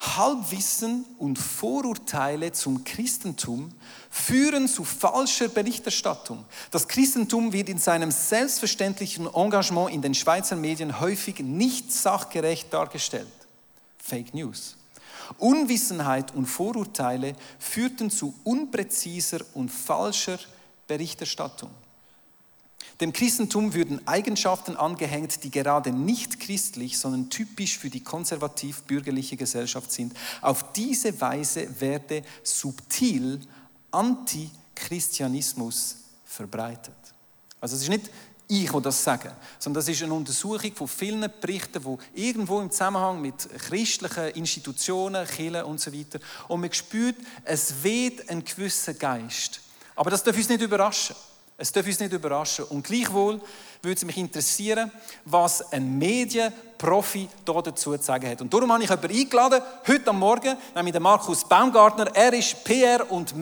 Halbwissen 0.00 1.06
und 1.18 1.38
Vorurteile 1.38 2.52
zum 2.52 2.84
Christentum 2.84 3.72
führen 4.10 4.68
zu 4.68 4.84
falscher 4.84 5.48
Berichterstattung. 5.48 6.44
Das 6.70 6.86
Christentum 6.86 7.52
wird 7.52 7.70
in 7.70 7.78
seinem 7.78 8.10
selbstverständlichen 8.10 9.32
Engagement 9.32 9.92
in 9.92 10.02
den 10.02 10.14
Schweizer 10.14 10.56
Medien 10.56 11.00
häufig 11.00 11.40
nicht 11.40 11.90
sachgerecht 11.90 12.72
dargestellt. 12.72 13.28
Fake 13.98 14.34
News. 14.34 14.76
Unwissenheit 15.38 16.34
und 16.34 16.46
Vorurteile 16.46 17.34
führten 17.58 18.10
zu 18.10 18.34
unpräziser 18.44 19.40
und 19.54 19.70
falscher 19.70 20.38
Berichterstattung. 20.86 21.70
Dem 23.00 23.12
Christentum 23.12 23.74
würden 23.74 24.06
Eigenschaften 24.06 24.76
angehängt, 24.76 25.42
die 25.42 25.50
gerade 25.50 25.90
nicht 25.90 26.38
christlich, 26.38 26.96
sondern 26.98 27.28
typisch 27.28 27.76
für 27.78 27.90
die 27.90 28.04
konservativ-bürgerliche 28.04 29.36
Gesellschaft 29.36 29.90
sind. 29.90 30.14
Auf 30.40 30.72
diese 30.72 31.20
Weise 31.20 31.80
werde 31.80 32.22
subtil 32.44 33.40
Antichristianismus 33.90 35.96
verbreitet. 36.24 36.94
Also 37.60 37.74
es 37.76 37.82
ist 37.82 37.88
nicht 37.88 38.10
ich, 38.48 38.70
der 38.70 38.80
das 38.80 39.02
sage, 39.02 39.32
sondern 39.58 39.80
das 39.80 39.88
ist 39.88 40.02
eine 40.02 40.12
Untersuchung 40.12 40.74
von 40.74 40.88
vielen 40.88 41.30
Berichten, 41.40 41.82
die 41.82 42.26
irgendwo 42.26 42.60
im 42.60 42.70
Zusammenhang 42.70 43.20
mit 43.20 43.48
christlichen 43.68 44.28
Institutionen, 44.30 45.26
Kirchen 45.26 45.64
und 45.64 45.80
so 45.80 45.92
weiter, 45.92 46.18
und 46.48 46.60
man 46.60 46.72
spürt, 46.72 47.16
es 47.44 47.82
weht 47.82 48.28
ein 48.28 48.44
gewisser 48.44 48.94
Geist. 48.94 49.60
Aber 49.96 50.10
das 50.10 50.22
darf 50.22 50.36
uns 50.36 50.48
nicht 50.48 50.62
überraschen. 50.62 51.16
Es 51.56 51.70
darf 51.70 51.86
uns 51.86 52.00
nicht 52.00 52.12
überraschen. 52.12 52.64
Und 52.64 52.84
gleichwohl 52.84 53.40
würde 53.80 53.96
es 53.96 54.04
mich 54.04 54.16
interessieren, 54.16 54.90
was 55.24 55.72
ein 55.72 55.98
Medienprofi 55.98 57.28
dazu 57.44 57.96
zu 57.96 58.02
sagen 58.02 58.28
hat. 58.28 58.40
Und 58.40 58.52
darum 58.52 58.72
habe 58.72 58.82
ich 58.82 58.90
jemanden 58.90 59.16
eingeladen, 59.16 59.62
heute 59.86 60.10
am 60.10 60.18
Morgen, 60.18 60.56
nämlich 60.74 60.92
den 60.92 61.02
Markus 61.02 61.44
Baumgartner. 61.44 62.10
Er 62.14 62.32
ist 62.32 62.64
PR- 62.64 63.08
und 63.08 63.36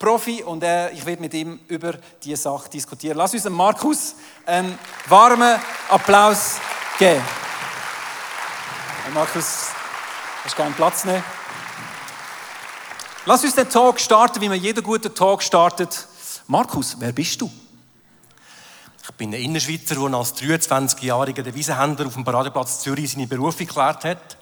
Medienprofi 0.00 0.42
und 0.42 0.62
er, 0.62 0.92
ich 0.92 1.04
werde 1.04 1.20
mit 1.20 1.34
ihm 1.34 1.60
über 1.68 1.94
diese 2.22 2.42
Sache 2.42 2.70
diskutieren. 2.70 3.18
Lass 3.18 3.34
uns 3.34 3.48
Markus 3.48 4.14
einen 4.46 4.78
warmen 5.06 5.60
Applaus 5.90 6.56
geben. 6.98 7.22
Markus, 9.12 9.66
hast 10.44 10.52
du 10.52 10.62
keinen 10.62 10.74
Platz 10.74 11.04
nehmen? 11.04 11.22
Lass 13.26 13.44
uns 13.44 13.54
den 13.54 13.68
Talk 13.68 14.00
starten, 14.00 14.40
wie 14.40 14.48
man 14.48 14.58
jeden 14.58 14.82
guten 14.82 15.14
Talk 15.14 15.42
startet 15.42 16.06
Markus, 16.46 16.96
wer 16.98 17.12
bist 17.12 17.40
du? 17.40 17.50
Ich 19.04 19.10
bin 19.12 19.34
ein 19.34 19.40
Innerschweizer, 19.40 19.94
der 19.94 20.18
als 20.18 20.34
23-jähriger 20.34 21.42
Devisenhändler 21.42 22.06
auf 22.06 22.14
dem 22.14 22.24
Paradeplatz 22.24 22.80
Zürich 22.80 23.12
seine 23.12 23.26
Berufung 23.26 23.66
geklärt 23.66 24.04
hat 24.04 24.36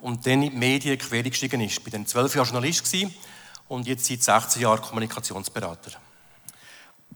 und 0.00 0.26
dann 0.26 0.42
in 0.42 0.50
die 0.50 0.56
Medien 0.56 0.98
quer 0.98 1.22
gestiegen 1.22 1.60
ist. 1.60 1.78
Ich 1.78 1.84
war 1.84 1.92
dann 1.92 2.06
zwölf 2.06 2.34
Jahre 2.34 2.48
Journalist 2.48 2.84
und 3.68 3.86
jetzt 3.86 4.06
seit 4.06 4.22
16 4.22 4.62
Jahren 4.62 4.80
Kommunikationsberater. 4.80 5.92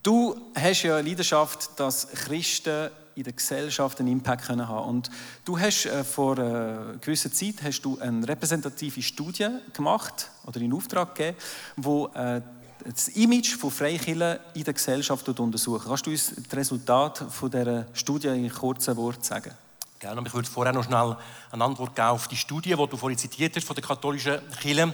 Du 0.01 0.35
hast 0.55 0.83
ja 0.83 0.95
eine 0.95 1.07
Leidenschaft, 1.07 1.77
dass 1.77 2.07
Christen 2.07 2.89
in 3.15 3.23
der 3.23 3.33
Gesellschaft 3.33 3.99
einen 3.99 4.13
Impact 4.13 4.47
haben 4.47 4.59
können 4.59 4.69
Und 4.69 5.09
du 5.43 5.59
hast 5.59 5.85
äh, 5.85 6.03
vor 6.05 6.39
einer 6.39 6.95
gewissen 7.01 7.33
Zeit 7.33 7.55
hast 7.63 7.81
du 7.81 7.99
eine 7.99 8.25
repräsentative 8.25 9.01
Studie 9.01 9.49
gemacht 9.73 10.29
oder 10.45 10.61
in 10.61 10.73
Auftrag 10.73 11.15
gegeben, 11.15 11.37
wo 11.75 12.07
äh, 12.07 12.41
das 12.85 13.09
Image 13.09 13.57
von 13.57 13.71
Freikirchen 13.71 14.39
in 14.53 14.63
der 14.63 14.73
Gesellschaft 14.73 15.27
untersuchen. 15.27 15.85
Kannst 15.85 16.05
du 16.05 16.11
uns 16.11 16.33
das 16.33 16.57
Resultat 16.57 17.25
von 17.29 17.51
dieser 17.51 17.87
Studie 17.93 18.27
in 18.27 18.49
kurzen 18.49 18.95
Worten 18.95 19.23
sagen? 19.23 19.51
Gerne, 19.99 20.23
ich 20.25 20.33
würde 20.33 20.49
vorher 20.49 20.73
noch 20.73 20.85
schnell 20.85 21.17
eine 21.51 21.63
Antwort 21.65 21.93
geben 21.93 22.07
auf 22.07 22.29
die 22.29 22.37
Studie, 22.37 22.69
die 22.69 22.87
du 22.87 22.95
vorhin 22.95 23.17
zitiert 23.17 23.53
hast 23.57 23.65
von 23.65 23.75
der 23.75 23.83
katholischen 23.83 24.39
Kirche. 24.61 24.93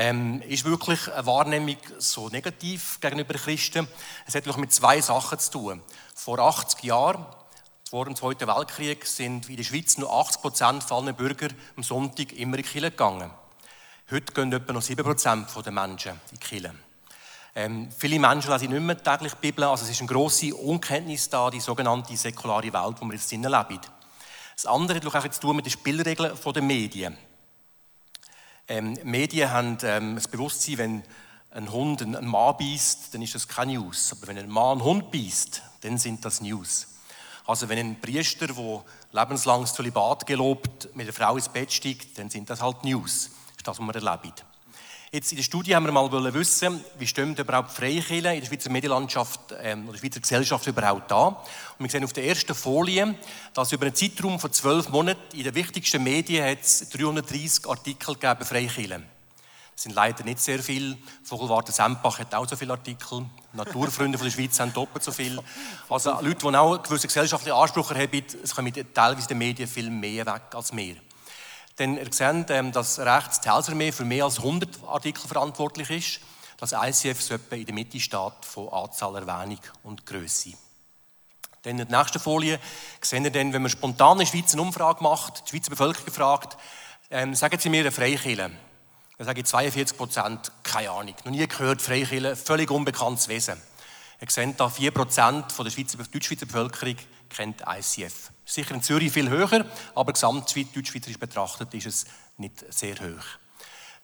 Ähm, 0.00 0.42
ist 0.42 0.64
wirklich 0.64 1.12
eine 1.12 1.26
Wahrnehmung 1.26 1.76
so 1.98 2.28
negativ 2.28 3.00
gegenüber 3.00 3.34
Christen? 3.34 3.88
Es 4.28 4.36
hat 4.36 4.46
mit 4.56 4.72
zwei 4.72 5.00
Sachen 5.00 5.40
zu 5.40 5.50
tun. 5.50 5.82
Vor 6.14 6.38
80 6.38 6.84
Jahren, 6.84 7.26
vor 7.90 8.04
dem 8.04 8.14
Zweiten 8.14 8.46
Weltkrieg, 8.46 9.04
sind 9.04 9.48
in 9.48 9.56
der 9.56 9.64
Schweiz 9.64 9.98
nur 9.98 10.12
80 10.12 10.40
Prozent 10.40 10.92
aller 10.92 11.12
Bürger 11.12 11.48
am 11.76 11.82
Sonntag 11.82 12.32
immer 12.34 12.58
in 12.58 12.62
die 12.62 12.68
Kirche 12.68 12.92
gegangen. 12.92 13.28
Heute 14.08 14.32
gehen 14.32 14.52
etwa 14.52 14.72
noch 14.72 14.82
7 14.82 15.02
Prozent 15.02 15.48
der 15.66 15.72
Menschen 15.72 16.12
in 16.12 16.38
die 16.38 16.46
Kirche. 16.46 16.74
Ähm, 17.56 17.88
viele 17.90 18.20
Menschen 18.20 18.52
lesen 18.52 18.70
nicht 18.70 18.80
mehr 18.80 19.02
täglich 19.02 19.32
die 19.32 19.48
Bibel, 19.48 19.64
also 19.64 19.82
es 19.82 19.90
ist 19.90 19.98
eine 20.00 20.08
grosse 20.08 20.54
Unkenntnis 20.54 21.28
da, 21.28 21.50
die 21.50 21.58
sogenannte 21.58 22.16
säkulare 22.16 22.72
Welt, 22.72 22.96
wo 23.00 23.04
wir 23.04 23.14
jetzt 23.14 23.32
leben. 23.32 23.80
Das 24.54 24.66
andere 24.66 25.00
hat 25.00 25.06
auch 25.24 25.28
zu 25.28 25.40
tun 25.40 25.56
mit 25.56 25.66
den 25.66 25.72
Spielregeln 25.72 26.38
der 26.54 26.62
Medien. 26.62 27.18
Ähm, 28.68 28.98
Medien 29.02 29.50
haben 29.50 29.78
ähm, 29.82 30.14
das 30.14 30.28
Bewusstsein, 30.28 30.78
wenn 30.78 31.02
ein 31.50 31.72
Hund 31.72 32.02
einen 32.02 32.26
Mann 32.26 32.56
beißt, 32.58 33.14
dann 33.14 33.22
ist 33.22 33.34
das 33.34 33.48
keine 33.48 33.72
News. 33.72 34.12
Aber 34.12 34.26
wenn 34.28 34.38
ein 34.38 34.50
Mann 34.50 34.72
einen 34.72 34.84
Hund 34.84 35.10
beißt, 35.10 35.62
dann 35.80 35.96
sind 35.96 36.24
das 36.24 36.42
News. 36.42 36.86
Also 37.46 37.68
wenn 37.70 37.78
ein 37.78 38.00
Priester, 38.00 38.46
der 38.48 38.84
lebenslanges 39.12 39.72
Zölibat 39.72 40.26
gelobt, 40.26 40.94
mit 40.94 41.06
einer 41.06 41.14
Frau 41.14 41.36
ins 41.36 41.48
Bett 41.48 41.72
steigt, 41.72 42.18
dann 42.18 42.28
sind 42.28 42.50
das 42.50 42.60
halt 42.60 42.84
News. 42.84 43.30
Das 43.46 43.56
ist 43.56 43.68
das, 43.68 43.78
was 43.78 43.86
wir 43.86 43.94
erleben. 43.94 44.34
Jetzt 45.10 45.32
in 45.32 45.36
der 45.36 45.42
Studie 45.42 45.74
haben 45.74 45.86
wir 45.86 45.92
mal 45.92 46.34
wissen, 46.34 46.84
wie 46.98 47.06
stehen 47.06 47.34
überhaupt 47.34 47.70
Freikirchen 47.70 48.26
in 48.34 48.40
der 48.40 48.46
Schweizer 48.46 48.68
Medienlandschaft 48.68 49.40
ähm, 49.58 49.88
oder 49.88 49.96
Schweizer 49.96 50.20
Gesellschaft 50.20 50.66
überhaupt 50.66 51.10
da. 51.10 51.28
Und 51.28 51.38
wir 51.78 51.88
sehen 51.88 52.04
auf 52.04 52.12
der 52.12 52.26
ersten 52.26 52.54
Folie, 52.54 53.14
dass 53.54 53.72
über 53.72 53.86
einen 53.86 53.94
Zeitraum 53.94 54.38
von 54.38 54.52
zwölf 54.52 54.90
Monaten 54.90 55.34
in 55.34 55.44
den 55.44 55.54
wichtigsten 55.54 56.02
Medien 56.02 56.44
hat 56.44 56.60
es 56.60 56.90
330 56.90 57.66
Artikel 57.66 58.16
gegeben 58.16 58.44
Freikirchen. 58.44 59.04
Das 59.74 59.84
sind 59.84 59.94
leider 59.94 60.24
nicht 60.24 60.40
sehr 60.40 60.58
viele. 60.58 60.98
Vogelwarte 61.22 61.72
Sempach 61.72 62.18
hat 62.18 62.34
auch 62.34 62.46
so 62.46 62.56
viele 62.56 62.72
Artikel. 62.72 63.24
Naturfreunde 63.54 64.18
von 64.18 64.26
der 64.26 64.32
Schweiz 64.32 64.60
haben 64.60 64.74
doppelt 64.74 65.04
so 65.04 65.12
viel. 65.12 65.40
Also 65.88 66.20
Leute, 66.20 66.34
die 66.34 66.54
auch 66.54 66.74
einen 66.74 66.82
gewissen 66.82 67.06
gesellschaftlichen 67.06 67.56
Anspruch 67.56 67.94
haben, 67.94 68.22
es 68.44 68.54
kommen 68.54 68.74
teilweise 68.92 69.28
den 69.28 69.38
Medien 69.38 69.68
viel 69.70 69.88
mehr 69.88 70.26
weg 70.26 70.42
als 70.52 70.76
wir. 70.76 70.96
Denn 71.78 71.96
ihr 71.96 72.12
seht, 72.12 72.50
ähm, 72.50 72.72
dass 72.72 72.98
rechts 72.98 73.40
die 73.40 73.50
Helserarmee 73.50 73.92
für 73.92 74.04
mehr 74.04 74.24
als 74.24 74.38
100 74.38 74.82
Artikel 74.86 75.26
verantwortlich 75.28 75.90
ist, 75.90 76.20
dass 76.56 76.72
ICF 76.72 77.22
so 77.22 77.34
etwa 77.34 77.54
in 77.54 77.66
der 77.66 77.74
Mitte 77.74 78.00
steht 78.00 78.32
von 78.42 78.68
Anzahl, 78.68 79.14
Erwähnung 79.14 79.60
und 79.84 80.04
Größe. 80.04 80.54
Dann 81.62 81.78
in 81.78 81.88
der 81.88 81.98
nächsten 81.98 82.18
Folie 82.18 82.58
sehen 83.00 83.24
wir 83.24 83.30
dann, 83.30 83.52
wenn 83.52 83.62
man 83.62 83.70
spontan 83.70 84.18
in 84.18 84.24
der 84.24 84.26
Schweiz 84.26 84.52
eine 84.52 84.62
Umfrage 84.62 85.02
macht, 85.02 85.44
die 85.46 85.50
Schweizer 85.50 85.70
Bevölkerung 85.70 86.12
fragt, 86.12 86.56
ähm, 87.10 87.34
sagen 87.34 87.58
Sie 87.58 87.68
mir 87.68 87.80
eine 87.80 87.92
Freikirche. 87.92 88.36
Dann 88.36 89.26
sage 89.26 89.40
ich 89.40 89.46
42 89.46 89.96
Prozent, 89.96 90.52
keine 90.62 90.90
Ahnung, 90.90 91.14
noch 91.24 91.32
nie 91.32 91.46
gehört, 91.46 91.80
Freikirche, 91.80 92.36
völlig 92.36 92.70
unbekanntes 92.70 93.28
Wesen. 93.28 93.60
Ihr 94.20 94.30
seht 94.30 94.58
da 94.58 94.68
4 94.68 94.90
Prozent 94.90 95.46
der 95.56 95.70
Schweizer, 95.70 95.98
Deutschschweizer 95.98 96.46
Bevölkerung 96.46 96.96
kennt 97.28 97.62
ICF. 97.66 98.30
Sicher 98.48 98.74
in 98.74 98.82
Zürich 98.82 99.12
viel 99.12 99.28
höher, 99.28 99.66
aber 99.94 100.12
gesamtschweizerisch 100.14 100.72
deutschschweizerisch 100.74 101.18
betrachtet 101.18 101.74
ist 101.74 101.86
es 101.86 102.06
nicht 102.38 102.64
sehr 102.72 102.94
hoch. 102.94 103.24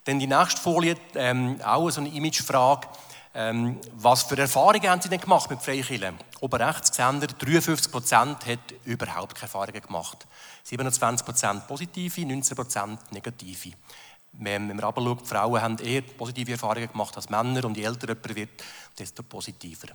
Dann 0.05 0.19
die 0.19 0.27
nächste 0.27 0.61
Folie, 0.61 0.97
ähm, 1.15 1.59
auch 1.63 1.89
so 1.89 2.03
eine 2.03 2.11
Imagefrage. 2.11 2.87
Ähm, 3.33 3.81
was 3.95 4.25
für 4.25 4.37
Erfahrungen 4.37 4.87
haben 4.87 5.01
Sie 5.01 5.09
denn 5.09 5.19
gemacht 5.21 5.49
mit 5.49 5.63
Freikirchen? 5.63 6.19
Oben 6.41 6.63
rechts 6.63 6.95
sehen 6.95 7.23
Sie, 7.23 7.27
53 7.27 7.91
Prozent 7.91 8.45
hat 8.45 8.75
überhaupt 8.85 9.35
keine 9.35 9.45
Erfahrungen 9.45 9.81
gemacht. 9.81 10.27
27 10.63 11.25
Prozent 11.25 11.67
positive, 11.67 12.21
19 12.27 12.55
Prozent 12.55 13.13
negative. 13.13 13.73
Wenn 14.33 14.67
man 14.67 14.81
aber 14.81 15.01
schaut, 15.01 15.27
Frauen 15.27 15.63
haben 15.63 15.79
eher 15.79 16.03
positive 16.03 16.53
Erfahrungen 16.53 16.93
gemacht 16.93 17.17
als 17.17 17.31
Männer 17.31 17.65
und 17.65 17.79
je 17.79 17.85
älter 17.85 18.09
jemand 18.09 18.37
wird, 18.37 18.63
desto 18.99 19.23
positiver. 19.23 19.89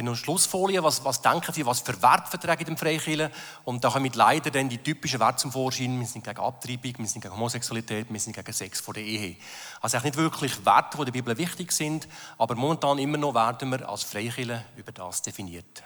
Dann 0.00 0.06
noch 0.06 0.16
Schlussfolie, 0.16 0.82
was, 0.82 1.04
was 1.04 1.20
denken 1.20 1.52
Sie, 1.52 1.66
was 1.66 1.80
für 1.80 2.00
Werte 2.00 2.30
vertragen 2.30 2.64
dem 2.64 2.78
Freikirchen? 2.78 3.30
Und 3.66 3.84
da 3.84 3.90
kommen 3.90 4.10
leider 4.14 4.50
dann 4.50 4.66
die 4.66 4.78
typischen 4.78 5.20
Werte 5.20 5.36
zum 5.36 5.52
Vorschein. 5.52 6.00
Wir 6.00 6.06
sind 6.06 6.24
gegen 6.24 6.40
Abtreibung, 6.40 6.94
wir 6.96 7.06
sind 7.06 7.20
gegen 7.20 7.34
Homosexualität, 7.34 8.06
wir 8.08 8.18
sind 8.18 8.34
gegen 8.34 8.50
Sex 8.50 8.80
vor 8.80 8.94
der 8.94 9.02
Ehe. 9.02 9.36
Also 9.82 9.98
nicht 9.98 10.16
wirklich 10.16 10.64
Werte, 10.64 10.96
die 10.96 11.04
der 11.04 11.12
Bibel 11.12 11.36
wichtig 11.36 11.70
sind, 11.72 12.08
aber 12.38 12.54
momentan 12.54 12.98
immer 12.98 13.18
noch 13.18 13.34
werden 13.34 13.68
wir 13.68 13.86
als 13.86 14.04
Freikirche 14.04 14.64
über 14.74 14.90
das 14.90 15.20
definiert. 15.20 15.82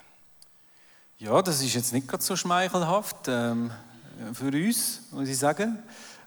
Ja, 1.18 1.42
das 1.42 1.60
ist 1.60 1.74
jetzt 1.74 1.92
nicht 1.92 2.06
ganz 2.06 2.24
so 2.24 2.36
schmeichelhaft 2.36 3.26
ähm, 3.26 3.72
für 4.32 4.46
uns, 4.46 5.08
muss 5.10 5.28
ich 5.28 5.38
sagen. 5.38 5.82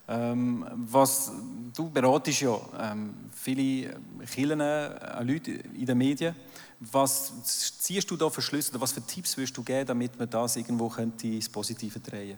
Ähm, 0.09 0.65
was, 0.73 1.31
du 1.73 1.89
beratest 1.89 2.41
ja 2.41 2.59
ähm, 2.79 3.29
viele 3.33 3.97
Kirchen, 4.29 4.59
äh, 4.59 5.23
Leute 5.23 5.51
in 5.51 5.85
den 5.85 5.97
Medien. 5.97 6.35
Was 6.79 7.31
ziehst 7.79 8.09
du 8.11 8.15
da 8.17 8.29
für 8.29 8.41
Schlüsse 8.41 8.71
oder 8.71 8.81
was 8.81 8.91
für 8.91 9.01
Tipps 9.01 9.35
würdest 9.35 9.57
du 9.57 9.63
geben, 9.63 9.87
damit 9.87 10.17
man 10.17 10.29
das 10.29 10.55
irgendwo 10.55 10.89
könnte 10.89 11.27
ins 11.27 11.49
Positive 11.49 11.99
drehen 11.99 12.37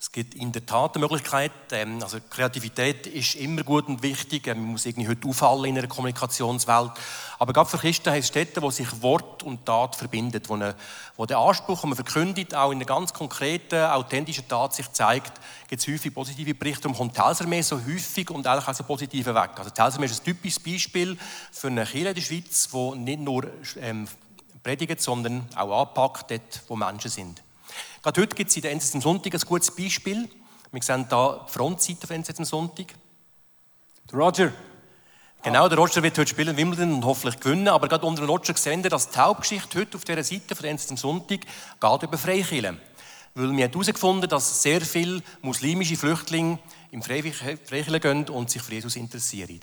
es 0.00 0.12
gibt 0.12 0.36
in 0.36 0.52
der 0.52 0.64
Tat 0.64 0.94
eine 0.94 1.04
Möglichkeit, 1.04 1.50
ähm, 1.72 2.00
also 2.00 2.18
Kreativität 2.30 3.08
ist 3.08 3.34
immer 3.34 3.64
gut 3.64 3.88
und 3.88 4.00
wichtig, 4.00 4.46
ähm, 4.46 4.58
man 4.58 4.70
muss 4.72 4.86
irgendwie 4.86 5.08
heute 5.08 5.26
auffallen 5.26 5.64
in 5.64 5.78
einer 5.78 5.88
Kommunikationswelt, 5.88 6.92
aber 7.40 7.52
gerade 7.52 7.68
für 7.68 7.78
Christen 7.78 8.12
heißt 8.12 8.28
Städte, 8.28 8.62
wo 8.62 8.70
sich 8.70 9.02
Wort 9.02 9.42
und 9.42 9.66
Tat 9.66 9.96
verbindet, 9.96 10.48
wo, 10.48 10.54
eine, 10.54 10.76
wo 11.16 11.26
der 11.26 11.38
Anspruch, 11.38 11.80
den 11.80 11.90
man 11.90 11.96
verkündet, 11.96 12.54
auch 12.54 12.70
in 12.70 12.78
einer 12.78 12.84
ganz 12.84 13.12
konkreten, 13.12 13.74
authentischen 13.86 14.46
Tat 14.46 14.72
sich 14.72 14.92
zeigt, 14.92 15.32
gibt 15.66 15.82
es 15.82 15.88
häufig 15.88 16.14
positive 16.14 16.54
Berichte, 16.54 16.82
darum 16.82 16.96
kommt 16.96 17.14
Telsermeer 17.14 17.64
so 17.64 17.76
häufig 17.84 18.30
und 18.30 18.46
auch 18.46 18.72
so 18.72 18.84
positive 18.84 19.34
weg. 19.34 19.50
Also 19.56 19.70
Telsermeer 19.70 20.10
ist 20.10 20.20
ein 20.20 20.24
typisches 20.24 20.60
Beispiel 20.60 21.18
für 21.50 21.66
eine 21.66 21.84
Kirche 21.84 22.08
in 22.10 22.14
der 22.14 22.22
Schweiz, 22.22 22.68
die 22.72 22.98
nicht 22.98 23.20
nur 23.20 23.50
ähm, 23.80 24.06
predigt, 24.62 25.00
sondern 25.00 25.48
auch 25.56 25.88
anpackt, 25.88 26.30
dort, 26.30 26.62
wo 26.68 26.76
Menschen 26.76 27.10
sind. 27.10 27.42
Gerade 28.02 28.20
heute 28.20 28.36
gibt 28.36 28.50
es 28.50 28.56
in 28.56 28.62
der 28.62 28.72
NZZ 28.72 28.94
am 28.94 29.00
Sonntag 29.00 29.34
ein 29.34 29.40
gutes 29.40 29.70
Beispiel. 29.72 30.28
Wir 30.70 30.82
sehen 30.82 31.06
hier 31.08 31.44
die 31.46 31.52
Frontseite 31.52 32.06
von 32.06 32.16
NZZ 32.16 32.38
am 32.38 32.44
Sonntag. 32.44 32.94
Roger. 34.12 34.52
Genau, 35.42 35.68
der 35.68 35.78
Roger 35.78 36.02
wird 36.02 36.16
heute 36.16 36.30
spielen 36.30 36.56
Wimbledon 36.56 36.94
und 36.94 37.04
hoffentlich 37.04 37.40
gewinnen. 37.40 37.68
Aber 37.68 37.88
gerade 37.88 38.06
unter 38.06 38.22
dem 38.22 38.30
Roger 38.30 38.56
sehen 38.56 38.82
wir, 38.82 38.90
dass 38.90 39.10
die 39.10 39.18
Hauptgeschichte 39.18 39.80
heute 39.80 39.96
auf 39.96 40.04
dieser 40.04 40.22
Seite 40.22 40.54
von 40.54 40.66
NZZ 40.66 40.90
am 40.92 40.96
Sonntag 40.96 41.40
geht 41.40 42.02
über 42.02 42.18
Freikirchen. 42.18 42.80
Weil 43.34 43.56
wir 43.56 43.68
herausgefunden 43.68 44.28
dass 44.28 44.62
sehr 44.62 44.80
viele 44.80 45.22
muslimische 45.42 45.96
Flüchtlinge 45.96 46.60
im 46.92 47.02
Freikirchen 47.02 48.00
gehen 48.00 48.28
und 48.28 48.50
sich 48.50 48.62
für 48.62 48.74
Jesus 48.74 48.94
interessieren. 48.94 49.60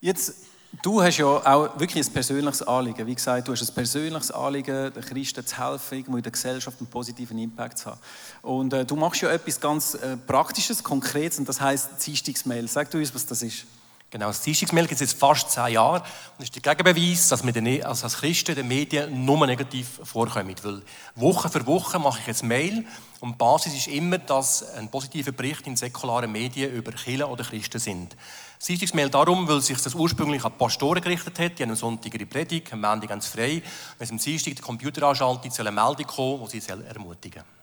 Jetzt 0.00 0.34
Du 0.82 1.02
hast 1.02 1.18
ja 1.18 1.26
auch 1.26 1.78
wirklich 1.78 2.06
ein 2.06 2.12
persönliches 2.12 2.62
Anliegen. 2.62 3.06
Wie 3.06 3.14
gesagt, 3.14 3.46
du 3.46 3.52
hast 3.52 3.62
ein 3.62 3.74
persönliches 3.74 4.30
Anliegen, 4.30 4.92
den 4.92 5.02
Christen 5.02 5.46
zu 5.46 5.56
helfen, 5.56 5.98
irgendwo 5.98 6.16
in 6.16 6.22
der 6.22 6.32
Gesellschaft 6.32 6.80
einen 6.80 6.88
positiven 6.88 7.38
Impact 7.38 7.78
zu 7.78 7.90
haben. 7.90 8.00
Und 8.42 8.72
äh, 8.72 8.84
du 8.84 8.96
machst 8.96 9.22
ja 9.22 9.30
etwas 9.30 9.60
ganz 9.60 9.94
äh, 9.94 10.16
Praktisches, 10.16 10.82
Konkretes, 10.82 11.38
und 11.38 11.48
das 11.48 11.60
heisst 11.60 12.04
Dienstagsmail. 12.04 12.66
Sag 12.68 12.90
du 12.90 12.98
uns, 12.98 13.14
was 13.14 13.26
das 13.26 13.42
ist. 13.42 13.66
Genau, 14.10 14.26
das 14.28 14.40
Dienstagsmail 14.40 14.86
gibt 14.86 15.00
es 15.00 15.10
jetzt 15.10 15.18
fast 15.18 15.50
zehn 15.50 15.74
Jahre. 15.74 15.98
Und 15.98 16.38
das 16.38 16.48
ist 16.48 16.54
der 16.54 16.74
Gegenbeweis, 16.74 17.28
dass 17.28 17.44
wir 17.44 17.52
den, 17.52 17.84
also 17.84 18.04
als 18.04 18.18
Christen 18.18 18.54
den 18.54 18.68
Medien 18.68 19.24
nur 19.24 19.46
negativ 19.46 20.00
vorkommen. 20.04 20.54
Weil 20.62 20.82
Woche 21.14 21.48
für 21.48 21.66
Woche 21.66 21.98
mache 21.98 22.20
ich 22.20 22.26
jetzt 22.26 22.42
Mail 22.42 22.84
und 23.20 23.32
die 23.32 23.36
Basis 23.36 23.74
ist 23.74 23.88
immer, 23.88 24.18
dass 24.18 24.74
ein 24.74 24.90
positiver 24.90 25.32
Bericht 25.32 25.66
in 25.66 25.76
säkularen 25.76 26.30
Medien 26.30 26.72
über 26.72 26.92
Kirchen 26.92 27.24
oder 27.24 27.44
Christen 27.44 27.78
sind. 27.80 28.16
Das 28.58 28.66
Dienstagsmail 28.66 29.10
darum, 29.10 29.46
weil 29.48 29.60
sich 29.60 29.80
das 29.80 29.94
ursprünglich 29.94 30.44
an 30.44 30.52
die 30.52 30.58
Pastoren 30.58 31.02
gerichtet 31.02 31.38
hat. 31.38 31.58
Die 31.58 31.62
haben 31.62 31.70
am 31.70 31.76
Sonntag 31.76 32.14
ihre 32.14 32.26
Predigt, 32.26 32.72
am 32.72 32.80
Montag 32.80 33.08
ganz 33.08 33.26
frei. 33.26 33.62
Wenn 33.98 34.06
sie 34.06 34.12
am 34.14 34.18
Dienstag 34.18 34.54
den 34.56 34.62
Computer 34.62 35.06
anschalten, 35.08 35.50
soll 35.50 35.66
eine 35.66 35.80
Meldung 35.80 36.06
kommen, 36.06 36.48
die 36.50 36.60
sie 36.60 36.70
ermutigen 36.70 37.42
soll. 37.42 37.55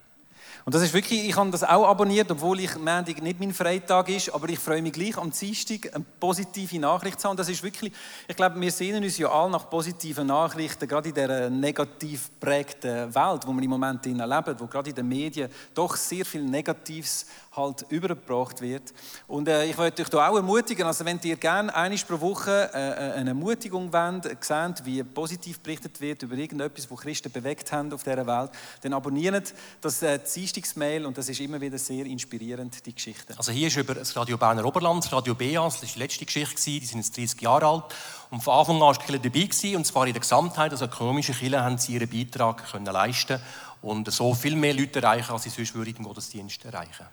Und 0.66 0.74
das 0.74 0.82
ist 0.82 0.94
wirklich, 0.94 1.28
ich 1.28 1.36
habe 1.36 1.52
das 1.52 1.64
auch 1.64 1.86
abonniert, 1.86 2.32
obwohl 2.32 2.62
ich 2.62 2.76
Montag 2.78 3.22
nicht 3.22 3.40
mein 3.40 3.54
Freitag 3.54 4.08
ist, 4.08 4.34
aber 4.34 4.48
ich 4.48 4.60
freue 4.60 4.82
mich 4.82 4.94
gleich 4.94 5.18
am 5.18 5.30
Dienstag 5.30 5.94
eine 5.94 6.06
positive 6.20 6.80
Nachricht 6.80 7.20
zu 7.20 7.28
haben. 7.28 7.36
Das 7.36 7.50
ist 7.50 7.62
wirklich, 7.64 7.92
ich 8.28 8.36
glaube, 8.36 8.60
wir 8.62 8.72
sehnen 8.72 9.04
uns 9.04 9.18
ja 9.18 9.30
alle 9.30 9.52
nach 9.52 9.70
positiven 9.70 10.28
Nachrichten, 10.28 10.88
gerade 10.88 11.10
in 11.10 11.16
dieser 11.16 11.50
negativ 11.50 12.30
geprägten 12.40 13.14
Welt, 13.14 13.42
wo 13.46 13.52
wir 13.52 13.64
im 13.64 13.70
Moment 13.70 14.06
leben, 14.06 14.56
wo 14.60 14.68
gerade 14.68 14.90
in 14.90 14.96
den 14.96 15.08
Medien 15.08 15.50
doch 15.74 15.98
sehr 15.98 16.26
viel 16.26 16.44
Negatives 16.44 17.26
halt 17.56 17.86
übergebracht 17.90 18.62
wird. 18.62 18.94
Und 19.28 19.48
äh, 19.48 19.66
ich 19.66 19.78
möchte 19.78 20.02
euch 20.02 20.10
da 20.10 20.28
auch 20.28 20.36
ermutigen, 20.36 20.86
also 20.86 21.06
wenn 21.06 21.20
ihr 21.24 21.36
gerne 21.36 21.74
einmal 21.76 22.00
pro 22.08 22.20
Woche 22.20 22.70
äh, 22.74 22.78
äh, 22.78 23.14
eine 23.14 23.32
Ermutigung 23.32 23.94
wollt, 23.94 24.44
seht, 24.44 24.86
wie 24.86 25.04
positiv 25.04 25.60
berichtet 25.60 26.00
wird 26.02 26.24
über 26.24 26.36
irgendetwas, 26.36 26.90
was 26.90 27.00
Christen 27.00 27.32
bewegt 27.32 27.72
haben 27.72 27.94
auf 27.94 28.04
dieser 28.04 28.26
Welt, 28.26 28.52
dann 28.82 28.94
abonniert 28.94 29.54
das 29.82 30.02
äh, 30.02 30.24
Dienstagsmail 30.54 31.06
und 31.06 31.18
das 31.18 31.30
ist 31.30 31.40
immer 31.40 31.60
wieder 31.60 31.78
sehr 31.78 32.06
inspirierend, 32.06 32.86
die 32.86 32.94
Geschichte. 32.94 33.34
Also 33.38 33.52
hier 33.52 33.68
ist 33.68 33.78
über 33.78 33.96
das 33.96 34.16
Radio 34.16 34.38
Berner 34.38 34.64
Oberland, 34.66 35.04
das 35.04 35.12
Radio 35.12 35.34
BEAS, 35.34 35.82
das 35.82 35.82
war 35.82 35.90
die 35.94 36.00
letzte 36.00 36.26
Geschichte, 36.26 36.56
die 36.56 36.86
sind 36.86 37.00
jetzt 37.00 37.18
30 37.18 37.42
Jahre 37.42 37.66
alt 37.66 37.84
und 38.30 38.44
von 38.44 38.54
Anfang 38.54 38.76
an 38.76 38.82
war 38.82 38.94
die 38.94 39.00
Kirche 39.00 39.20
dabei 39.20 39.46
gewesen, 39.46 39.76
und 39.76 39.86
zwar 39.86 40.06
in 40.06 40.14
der 40.14 40.22
Gesamtheit, 40.22 40.72
also 40.72 40.86
ökonomische 40.86 41.34
Kirche 41.34 41.64
haben 41.64 41.78
sie 41.78 41.94
ihren 41.94 42.10
Beitrag 42.10 42.72
können 42.72 42.86
leisten 42.86 43.40
und 43.82 44.12
so 44.12 44.34
viel 44.36 44.56
mehr 44.56 44.74
Leute 44.74 45.02
erreichen, 45.02 45.32
als 45.32 45.44
sie 45.44 45.50
sonst 45.50 45.74
würden 45.74 45.96
im 45.98 46.04
Gottesdienst 46.04 46.64
erreichen 46.66 47.06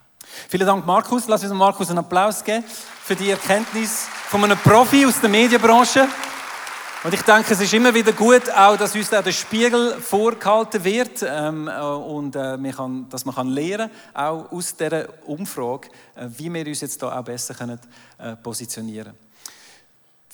Vielen 0.48 0.66
Dank, 0.66 0.86
Markus. 0.86 1.26
Lass 1.26 1.42
uns 1.42 1.52
Markus 1.52 1.88
einen 1.88 2.00
Applaus 2.00 2.44
geben 2.44 2.62
für 3.02 3.16
die 3.16 3.30
Erkenntnis 3.30 4.06
von 4.28 4.44
einem 4.44 4.58
Profi 4.58 5.06
aus 5.06 5.18
der 5.20 5.30
Medienbranche. 5.30 6.06
Und 7.02 7.14
ich 7.14 7.22
denke, 7.22 7.54
es 7.54 7.60
ist 7.62 7.72
immer 7.72 7.94
wieder 7.94 8.12
gut, 8.12 8.50
auch, 8.50 8.76
dass 8.76 8.94
uns 8.94 9.10
auch 9.14 9.22
der 9.22 9.32
Spiegel 9.32 9.98
vorgehalten 10.02 10.84
wird 10.84 11.24
ähm, 11.26 11.66
äh, 11.66 11.80
und 11.80 12.36
äh, 12.36 12.72
kann, 12.76 13.08
dass 13.08 13.24
man 13.24 13.34
kann 13.34 13.48
lernen 13.48 13.90
auch 14.12 14.52
aus 14.52 14.76
dieser 14.76 15.08
Umfrage, 15.26 15.88
äh, 16.14 16.28
wie 16.36 16.52
wir 16.52 16.66
uns 16.66 16.82
jetzt 16.82 17.02
da 17.02 17.18
auch 17.18 17.24
besser 17.24 17.54
können, 17.54 17.80
äh, 18.18 18.36
positionieren 18.36 19.14
können. 19.14 19.18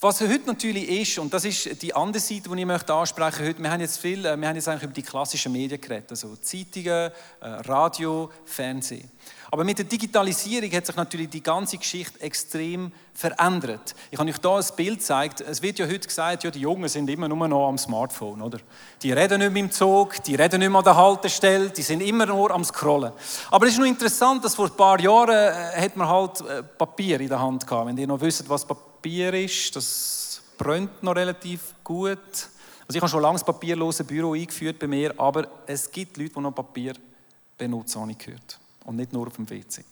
Was 0.01 0.21
heute 0.21 0.47
natürlich 0.47 0.89
ist, 0.89 1.19
und 1.21 1.33
das 1.33 1.45
ist 1.45 1.81
die 1.81 1.95
andere 1.95 2.21
Seite, 2.21 2.49
die 2.49 2.61
ich 2.61 2.67
möchte 2.67 2.93
ansprechen 2.93 3.45
möchte, 3.45 3.63
wir 3.63 3.71
haben 3.71 3.81
jetzt 3.81 3.99
viel, 3.99 4.27
äh, 4.27 4.37
wir 4.37 4.49
haben 4.49 4.57
jetzt 4.57 4.67
eigentlich 4.67 4.83
über 4.83 4.93
die 4.93 5.03
klassischen 5.03 5.53
Medien 5.53 5.81
geredet, 5.81 6.11
also 6.11 6.35
Zeitungen, 6.35 6.89
äh, 6.89 7.13
Radio, 7.41 8.29
Fernsehen. 8.45 9.09
Aber 9.57 9.65
mit 9.65 9.79
der 9.79 9.87
Digitalisierung 9.87 10.71
hat 10.71 10.85
sich 10.85 10.97
natürlich 10.97 11.31
die 11.31 11.43
ganze 11.43 11.79
Geschichte 11.79 12.21
extrem 12.21 12.93
verändert. 13.15 13.95
Ich 14.11 14.19
habe 14.19 14.29
euch 14.29 14.37
hier 14.37 14.51
ein 14.51 14.77
Bild 14.77 14.99
gezeigt. 14.99 15.41
Es 15.41 15.63
wird 15.63 15.79
ja 15.79 15.87
heute 15.87 16.07
gesagt, 16.07 16.45
ja, 16.45 16.51
die 16.51 16.61
Jungen 16.61 16.89
sind 16.89 17.09
immer 17.09 17.27
nur 17.27 17.49
noch 17.49 17.69
am 17.69 17.79
Smartphone, 17.79 18.43
oder? 18.43 18.59
Die 19.03 19.13
reden 19.13 19.39
nicht 19.39 19.53
mehr 19.53 19.63
im 19.63 19.71
Zug, 19.71 20.23
die 20.25 20.35
reden 20.35 20.61
nicht 20.61 20.69
mehr 20.69 20.79
an 20.79 20.85
der 20.85 20.97
Haltestelle, 20.97 21.71
die 21.71 21.81
sind 21.81 22.03
immer 22.03 22.27
nur 22.27 22.51
am 22.51 22.65
Scrollen. 22.65 23.13
Aber 23.51 23.67
es 23.67 23.73
ist 23.73 23.79
noch 23.79 23.87
interessant, 23.87 24.45
dass 24.45 24.55
vor 24.55 24.67
ein 24.67 24.77
paar 24.77 25.01
Jahren 25.01 25.31
äh, 25.31 25.81
hat 25.81 25.97
man 25.97 26.07
halt 26.07 26.45
Papier 26.77 27.19
in 27.21 27.29
der 27.29 27.41
Hand 27.41 27.67
gehabt. 27.67 27.87
Wenn 27.87 27.97
ihr 27.97 28.07
noch 28.07 28.21
wisst, 28.21 28.47
was 28.49 28.65
Papier 28.65 28.87
Papier 29.07 29.35
ist. 29.35 29.77
Das 29.77 30.43
brennt 30.59 31.01
noch 31.01 31.15
relativ 31.15 31.75
gut. 31.85 32.19
Also 32.19 32.97
ich 32.97 32.97
habe 32.97 33.09
schon 33.09 33.23
lange 33.23 33.35
das 33.35 33.45
papierlose 33.45 34.03
Büro 34.03 34.35
eingeführt 34.35 34.81
bei 34.81 34.89
mir, 34.89 35.15
aber 35.17 35.47
es 35.65 35.89
gibt 35.93 36.17
Leute, 36.17 36.35
die 36.35 36.41
noch 36.41 36.51
Papier 36.51 36.95
benutzen, 37.57 38.01
habe 38.01 38.11
ich 38.11 38.19
gehört. 38.19 38.59
Und 38.87 38.97
nicht 38.97 39.13
nur 39.13 39.27
auf 39.27 39.37
dem 39.37 39.49
WC. 39.51 39.85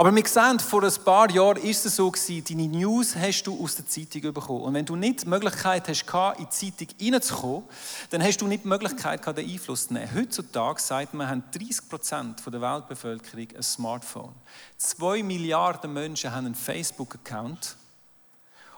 Aber 0.00 0.14
wir 0.14 0.26
sehen, 0.28 0.60
vor 0.60 0.84
ein 0.84 0.94
paar 1.04 1.28
Jahren 1.28 1.56
ist 1.56 1.84
es 1.84 1.96
so 1.96 2.08
gewesen, 2.08 2.44
deine 2.48 2.68
News 2.68 3.16
hast 3.16 3.42
du 3.42 3.60
aus 3.60 3.74
der 3.74 3.86
Zeitung 3.88 4.32
bekommen. 4.32 4.60
Und 4.60 4.74
wenn 4.74 4.84
du 4.84 4.94
nicht 4.94 5.24
die 5.24 5.28
Möglichkeit 5.28 5.88
hast, 5.88 6.04
in 6.38 6.46
die 6.46 6.48
Zeitung 6.50 6.88
reinzukommen, 7.00 7.64
dann 8.10 8.22
hast 8.22 8.40
du 8.40 8.46
nicht 8.46 8.62
die 8.62 8.68
Möglichkeit, 8.68 9.26
den 9.26 9.50
Einfluss 9.50 9.88
zu 9.88 9.94
nehmen. 9.94 10.14
Heutzutage 10.14 10.80
sagt 10.80 11.14
man, 11.14 11.28
haben 11.28 11.42
30 11.50 11.88
Prozent 11.88 12.42
der 12.46 12.60
Weltbevölkerung 12.60 13.48
ein 13.56 13.62
Smartphone. 13.64 14.34
Zwei 14.76 15.24
Milliarden 15.24 15.92
Menschen 15.92 16.30
haben 16.30 16.46
einen 16.46 16.54
Facebook-Account. 16.54 17.74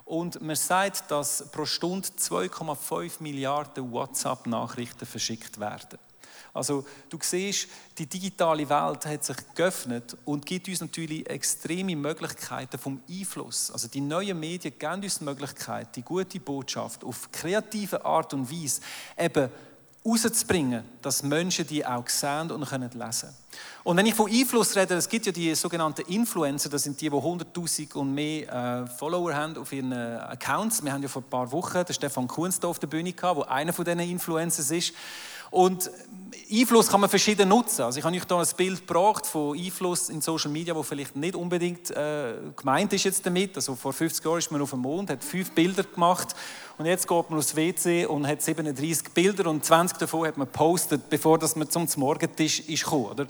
Und 0.06 0.40
man 0.40 0.56
sagt, 0.56 1.10
dass 1.10 1.50
pro 1.52 1.66
Stunde 1.66 2.08
2,5 2.18 3.16
Milliarden 3.18 3.92
WhatsApp-Nachrichten 3.92 5.04
verschickt 5.04 5.60
werden. 5.60 5.98
Also 6.52 6.84
du 7.08 7.18
siehst, 7.20 7.68
die 7.98 8.06
digitale 8.06 8.68
Welt 8.68 9.06
hat 9.06 9.24
sich 9.24 9.36
geöffnet 9.54 10.16
und 10.24 10.44
gibt 10.46 10.68
uns 10.68 10.80
natürlich 10.80 11.28
extreme 11.28 11.94
Möglichkeiten 11.94 12.78
vom 12.78 13.00
Einfluss. 13.08 13.70
Also 13.70 13.88
die 13.88 14.00
neuen 14.00 14.38
Medien 14.38 14.74
geben 14.78 15.02
uns 15.02 15.18
die 15.18 15.24
Möglichkeit, 15.24 15.94
die 15.96 16.02
gute 16.02 16.40
Botschaft 16.40 17.04
auf 17.04 17.30
kreative 17.30 18.04
Art 18.04 18.34
und 18.34 18.50
Weise 18.50 18.80
eben 19.16 19.50
rauszubringen, 20.04 20.82
dass 21.02 21.22
Menschen 21.22 21.66
die 21.66 21.84
auch 21.84 22.08
sehen 22.08 22.50
und 22.50 22.66
können 22.66 22.90
lesen 22.90 23.28
Und 23.84 23.96
wenn 23.98 24.06
ich 24.06 24.14
von 24.14 24.30
Einfluss 24.30 24.74
rede, 24.74 24.94
es 24.94 25.08
gibt 25.08 25.26
ja 25.26 25.32
die 25.32 25.54
sogenannten 25.54 26.02
Influencer, 26.10 26.70
das 26.70 26.84
sind 26.84 27.00
die, 27.00 27.10
die 27.10 27.16
100'000 27.16 27.94
und 27.94 28.14
mehr 28.14 28.82
äh, 28.82 28.86
Follower 28.86 29.34
haben 29.34 29.58
auf 29.58 29.72
ihren 29.72 29.92
äh, 29.92 30.18
Accounts. 30.22 30.82
Wir 30.82 30.92
haben 30.92 31.02
ja 31.02 31.08
vor 31.08 31.22
ein 31.22 31.28
paar 31.28 31.52
Wochen 31.52 31.84
den 31.84 31.92
Stefan 31.92 32.28
Kunst 32.28 32.64
auf 32.64 32.78
der 32.78 32.86
Bühne 32.86 33.12
gehabt, 33.12 33.40
der 33.40 33.50
einer 33.50 33.72
von 33.74 33.84
diesen 33.84 34.00
Influencers 34.00 34.70
ist. 34.70 34.94
Und 35.50 35.90
Einfluss 36.52 36.88
kann 36.88 37.00
man 37.00 37.08
verschieden 37.08 37.48
nutzen. 37.48 37.82
Also 37.82 37.98
ich 37.98 38.04
habe 38.04 38.16
euch 38.16 38.22
hier 38.26 38.36
ein 38.36 38.56
Bild 38.56 38.86
gebracht 38.86 39.26
von 39.26 39.56
Einfluss 39.56 40.08
in 40.08 40.20
Social 40.20 40.50
Media, 40.50 40.74
wo 40.74 40.82
vielleicht 40.82 41.14
nicht 41.14 41.36
unbedingt 41.36 41.90
äh, 41.90 42.34
gemeint 42.56 42.92
ist 42.92 43.04
jetzt 43.04 43.24
damit. 43.24 43.54
Also 43.56 43.76
vor 43.76 43.92
50 43.92 44.24
Jahren 44.24 44.38
ist 44.38 44.50
man 44.50 44.60
auf 44.60 44.70
dem 44.70 44.80
Mond, 44.80 45.10
hat 45.10 45.22
fünf 45.22 45.52
Bilder 45.52 45.84
gemacht 45.84 46.34
und 46.78 46.86
jetzt 46.86 47.06
geht 47.06 47.30
man 47.30 47.38
aufs 47.38 47.54
WC 47.54 48.06
und 48.06 48.26
hat 48.26 48.42
37 48.42 49.10
Bilder 49.10 49.48
und 49.48 49.64
20 49.64 49.98
davon 49.98 50.26
hat 50.26 50.36
man 50.36 50.46
gepostet, 50.46 51.08
bevor 51.08 51.38
dass 51.38 51.54
man 51.54 51.70
zum 51.70 51.86
Morgentisch 51.96 52.60
ist 52.60 52.84
gekommen, 52.84 53.06
oder? 53.06 53.26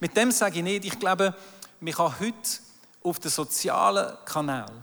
Mit 0.00 0.16
dem 0.16 0.32
sage 0.32 0.58
ich 0.58 0.64
nicht, 0.64 0.84
ich 0.84 0.98
glaube, 0.98 1.34
man 1.80 1.92
kann 1.92 2.18
heute 2.18 2.34
auf 3.02 3.18
den 3.20 3.30
sozialen 3.30 4.16
Kanälen 4.24 4.82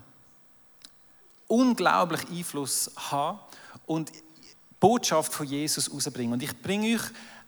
unglaublich 1.47 2.21
Einfluss 2.29 2.89
haben 2.95 3.39
und 3.85 4.11
Botschaft 4.79 5.33
von 5.33 5.45
Jesus 5.45 5.91
rausbringen. 5.93 6.33
Und 6.33 6.43
ich 6.43 6.59
bringe 6.61 6.95
euch 6.95 7.01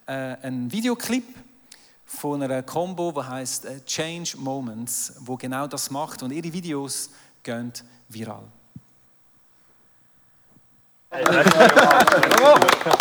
äh, 0.05 0.35
einen 0.41 0.71
Videoclip 0.71 1.25
von 2.05 2.41
einer 2.41 2.63
Combo, 2.63 3.11
die 3.11 3.21
heißt 3.21 3.65
äh, 3.65 3.83
Change 3.85 4.37
Moments, 4.37 5.13
wo 5.19 5.35
genau 5.35 5.67
das 5.67 5.89
macht 5.91 6.23
und 6.23 6.31
ihre 6.31 6.51
Videos 6.51 7.09
gehen 7.41 7.71
viral. 8.09 8.43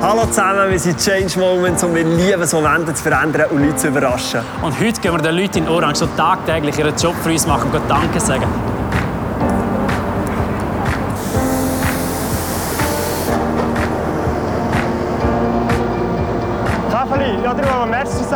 Hallo 0.00 0.26
zusammen, 0.26 0.70
wir 0.70 0.78
sind 0.78 0.98
Change 0.98 1.38
Moments 1.38 1.82
und 1.84 1.94
wir 1.94 2.04
lieben 2.04 2.42
es, 2.42 2.52
Momente 2.52 2.94
zu 2.94 3.02
verändern 3.02 3.50
und 3.50 3.62
Leute 3.62 3.76
zu 3.76 3.88
überraschen. 3.88 4.40
Und 4.62 4.78
heute 4.78 5.00
gehen 5.00 5.12
wir 5.12 5.22
den 5.22 5.36
Leuten 5.36 5.58
in 5.58 5.68
Orange 5.68 5.98
so 5.98 6.06
tagtäglich 6.16 6.78
ihren 6.78 6.96
Job 6.96 7.14
für 7.22 7.30
uns 7.30 7.46
machen 7.46 7.70
und 7.72 7.88
Danke 7.88 8.20
sagen. 8.20 8.81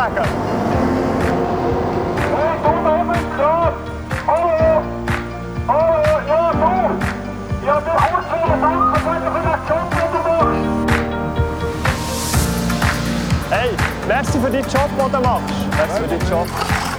Mal 0.09 0.14
Merci 0.14 0.14
sagen. 0.14 0.27
Hey, 2.37 2.57
du 2.62 2.71
da 2.85 2.90
oben 3.01 3.25
dran! 3.37 3.73
Hallo! 4.27 4.83
Hallo, 5.69 5.99
ja, 6.29 6.53
du! 6.53 6.71
Ich 7.62 7.69
hab 7.69 7.85
dir 7.85 7.90
kurz 7.90 8.27
wollen 8.31 8.61
danken 8.61 8.99
für 9.01 9.42
den 9.42 9.61
Job, 9.69 9.87
den 9.90 10.09
du 10.12 10.19
machst! 10.29 10.64
Hey, 13.51 13.71
merci 14.09 14.38
für 14.38 14.51
deinen 14.51 14.69
Job, 14.69 14.90
den 14.99 15.12
du 15.12 15.21
machst. 15.21 15.55
Merci 15.77 15.97
für 16.03 16.09
deinen 16.09 16.31
Job. 16.31 16.49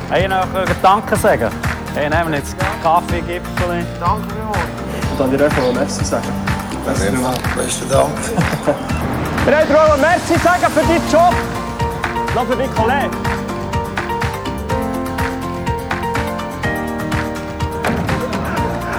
Hey, 0.10 0.22
ich 0.24 0.30
noch 0.30 0.46
Danke 0.82 1.16
sagen. 1.16 1.52
Hey, 1.94 2.10
nehmen 2.10 2.32
wir 2.32 2.38
jetzt 2.38 2.56
Kaffee, 2.84 3.22
Gipfel. 3.22 3.86
Und 5.12 5.20
dann 5.20 5.32
dir 5.32 5.46
einfach 5.46 5.62
mal 5.64 5.74
Merci 5.74 6.06
sagen. 6.06 6.28
Besten 6.86 7.90
Dank. 7.90 8.10
Wir 9.46 9.54
wollten 9.54 9.68
dir 9.68 9.74
mal 9.74 9.98
Merci 9.98 10.38
sagen 10.40 10.72
für 10.74 10.82
deinen 10.82 11.12
Job. 11.12 11.34
Deinen 12.38 12.76
Kollegen. 12.76 13.10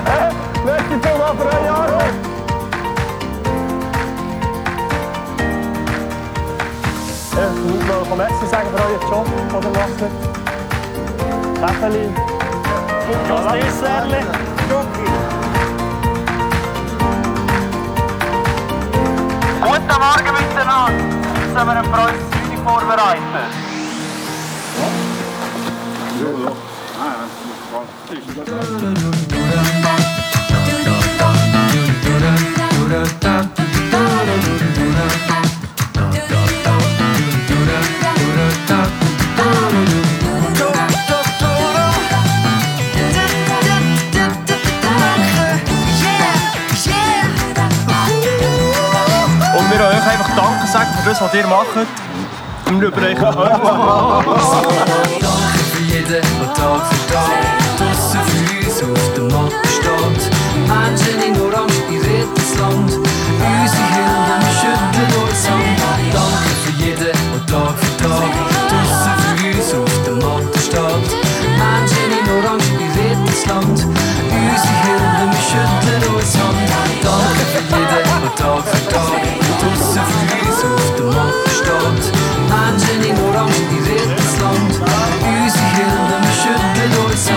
Hey, 0.05 0.33
merci 0.65 0.95
vielmals 1.01 1.39
für 1.39 1.45
eure 1.45 1.71
Arbeit. 1.71 2.15
Ja, 7.37 7.47
ich 7.55 7.89
wollte 7.89 8.09
mal 8.09 8.17
Merci 8.17 8.47
sagen 8.51 8.69
für 8.75 8.83
euren 8.83 9.03
Job, 9.09 9.27
den 9.53 9.63
ihr 9.63 9.71
macht. 9.79 10.01
Kaffeli. 11.61 12.05
Was 13.29 13.53
Dessertli. 13.53 14.21
Guten 19.61 20.01
Morgen 20.01 20.33
miteinander! 20.35 20.93
Jetzt 21.47 21.57
haben 21.57 21.69
wir 21.69 22.38
ein 22.59 22.65
Freude 22.65 22.87
vorbereitet. 22.87 23.23
Und 49.57 49.71
wir 49.71 49.87
euch 49.87 50.07
einfach 50.07 50.37
Danke 50.37 50.67
sagen 50.67 50.89
für 50.97 51.09
das, 51.09 51.21
was 51.21 51.35
ihr 51.35 51.47
macht. 51.47 52.18
Und 52.71 52.83
wir 52.83 52.89
überreichen 52.89 53.25
euch 53.25 53.35
Danke 55.21 55.59
für 55.73 55.83
jeden, 55.85 56.07
der 56.11 56.55
Tag 56.55 56.83
für 56.87 57.13
Tag 57.13 57.33
draussen 57.79 58.21
für 58.29 58.45
uns 58.67 58.83
auf 58.83 59.15
dem 59.15 59.29
Matten 59.29 59.69
steht. 59.73 60.23
Menschen 60.69 61.19
in 61.23 61.41
Orange, 61.41 61.79
in 61.89 62.01
Land, 62.61 62.93
unsere 62.93 63.85
Helden 63.95 64.45
schütteln 64.61 65.13
uns 65.23 65.47
an. 65.49 65.65
Danke 66.13 66.53
für 66.63 66.75
jeden, 66.85 67.01
der 67.01 67.47
Tag 67.47 67.75
für 67.79 67.95
Tag 67.97 68.33
draussen 68.69 69.17
für 69.25 69.49
uns 69.57 69.71
auf 69.75 69.95
dem 70.05 70.19
Matten 70.19 70.61
steht. 70.61 71.09
Menschen 71.57 72.11
in 72.21 72.29
Orange, 72.37 72.69
in 72.69 73.25
Land, 73.49 73.79
unsere 74.29 74.75
Helden 74.85 75.33
schütteln 75.49 76.05
uns 76.15 76.35
an. 76.37 76.57
Danke 77.03 77.45
für 77.49 77.65
jeden, 77.65 78.05
der 78.23 78.35
Tag 78.35 78.63
für 78.69 78.83
Tag 78.93 79.17
draussen 79.59 80.05
für 80.05 80.37
uns 80.45 80.65
auf 80.65 80.88
steht. 81.13 82.13
Menschen 82.49 83.03
in 83.05 83.19
Orange, 83.25 83.61
in 83.71 83.85
rettes 83.85 84.33
Land, 84.41 84.73
unsere 84.73 85.65
Helden 85.77 86.25
schütteln 86.41 86.93
uns 87.05 87.29
an. 87.29 87.37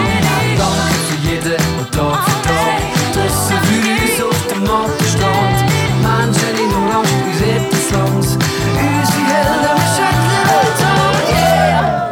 Danke 0.58 1.00
für 1.08 1.20
jeden, 1.28 1.44
der 1.44 1.88
Tag 1.92 2.20
für 2.24 2.40
Tag 2.48 2.82
draussen 3.14 3.60
für 3.64 3.82
uns 3.92 4.18
auf 4.24 4.42
dem 4.48 4.62
Matten 4.64 5.06
steht. 5.06 5.60
Menschen 6.02 6.56
in 6.64 6.72
Orange, 6.76 7.16
in 7.26 7.36
rettes 7.44 7.88
Land, 7.92 8.16
unsere 8.16 9.24
Helden 9.28 9.76
uns 9.76 9.98
an. 10.82 11.00
Yeah! 11.30 12.12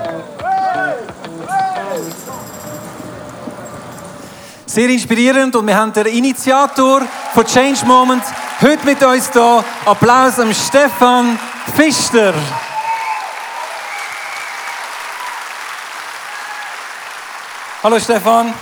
Sehr 4.66 4.90
inspirierend 4.90 5.56
und 5.56 5.66
wir 5.68 5.76
haben 5.76 5.92
den 5.94 6.06
Initiator 6.08 7.02
von 7.34 7.46
Change 7.46 7.86
Moment 7.86 8.24
heute 8.62 8.86
mit 8.86 9.04
uns 9.04 9.32
hier. 9.32 9.64
Applaus 9.86 10.40
an 10.40 10.54
Stefan 10.54 11.40
Pfister. 11.76 12.34
Hallo 17.84 18.00
Stefan. 18.00 18.54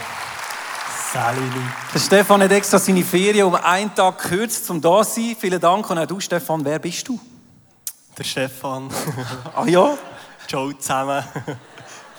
Salini. 1.14 1.50
Der 1.94 2.00
Stefan 2.00 2.44
hat 2.44 2.52
extra 2.52 2.78
seine 2.78 3.04
Ferien 3.04 3.48
um 3.48 3.56
einen 3.56 3.94
Tag 3.96 4.22
gekürzt, 4.22 4.70
um 4.70 4.80
da 4.82 5.04
zu 5.04 5.22
sein. 5.22 5.36
Vielen 5.40 5.60
Dank. 5.60 5.90
Und 5.90 5.98
auch 5.98 6.06
du, 6.06 6.20
Stefan, 6.20 6.64
wer 6.64 6.80
bist 6.80 7.08
du? 7.08 7.20
Der 8.18 8.24
Stefan. 8.24 8.90
Ah 9.56 9.66
ja? 9.66 9.98
Joe 10.48 10.78
zusammen. 10.78 11.24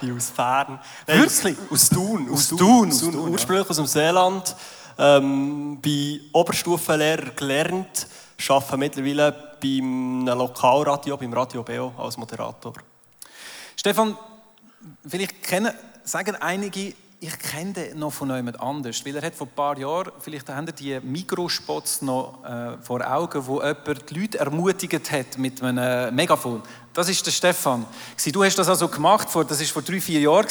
Bin 0.00 0.16
aus 0.16 0.30
Bern. 0.30 0.80
Wirklich? 1.06 1.56
Aus 1.70 1.88
Thun. 1.88 2.28
Aus 2.32 2.48
Thun, 2.48 2.88
aus 2.88 2.98
Thun, 2.98 3.12
Thun, 3.12 3.12
ja. 3.12 3.30
Ursprünglich 3.30 3.70
aus 3.70 3.76
dem 3.76 3.86
Seeland. 3.86 4.56
Ähm, 4.98 5.78
bin 5.80 6.20
Oberstufenlehrer 6.32 7.30
gelernt. 7.36 8.06
Arbeite 8.48 8.76
mittlerweile 8.76 9.47
beim 9.60 10.26
Lokalradio, 10.26 11.16
beim 11.16 11.32
Radio 11.32 11.62
Beo 11.62 11.92
als 11.98 12.16
Moderator. 12.16 12.74
Stefan, 13.76 14.16
vielleicht 15.06 15.42
kennen, 15.42 15.72
sagen 16.04 16.36
einige, 16.36 16.94
ich 17.20 17.38
kenne 17.38 17.72
den 17.72 17.98
noch 17.98 18.12
von 18.12 18.30
jemand 18.30 18.60
anders, 18.60 19.04
weil 19.04 19.16
er 19.16 19.22
hat 19.22 19.34
vor 19.34 19.48
ein 19.48 19.54
paar 19.54 19.76
Jahren, 19.76 20.12
vielleicht 20.20 20.48
haben 20.48 20.72
die 20.78 21.00
Mikrospots 21.00 22.02
noch 22.02 22.44
äh, 22.44 22.78
vor 22.80 23.04
Augen, 23.04 23.44
wo 23.44 23.60
jemand 23.60 24.08
die 24.08 24.20
Leute 24.20 24.38
ermutigt 24.38 25.10
hat 25.10 25.36
mit 25.36 25.60
einem 25.60 26.14
Megafon. 26.14 26.62
Das 26.94 27.08
ist 27.08 27.26
der 27.26 27.32
Stefan. 27.32 27.86
Du 28.32 28.44
hast 28.44 28.56
das 28.56 28.68
also 28.68 28.86
gemacht, 28.86 29.28
das 29.34 29.58
war 29.60 29.66
vor 29.66 29.82
drei, 29.82 30.00
vier 30.00 30.20
Jahren. 30.20 30.46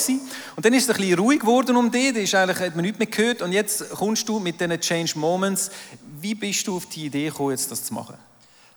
Und 0.57 0.65
dann 0.65 0.73
ist 0.73 0.83
es 0.83 0.89
ein 0.89 0.97
bisschen 0.97 1.19
ruhig 1.19 1.39
geworden 1.39 1.77
um 1.77 1.89
dich, 1.89 2.13
da 2.13 2.19
ist 2.19 2.35
eigentlich, 2.35 2.59
hat 2.59 2.75
man 2.75 2.83
nichts 2.83 2.99
mehr 2.99 3.07
gehört. 3.07 3.41
Und 3.41 3.53
jetzt 3.53 3.89
kommst 3.91 4.27
du 4.27 4.39
mit 4.39 4.59
diesen 4.59 4.79
Change 4.79 5.17
Moments. 5.17 5.71
Wie 6.19 6.35
bist 6.35 6.67
du 6.67 6.75
auf 6.75 6.85
die 6.87 7.05
Idee 7.05 7.29
gekommen, 7.29 7.51
jetzt 7.51 7.71
das 7.71 7.85
zu 7.85 7.93
machen? 7.93 8.15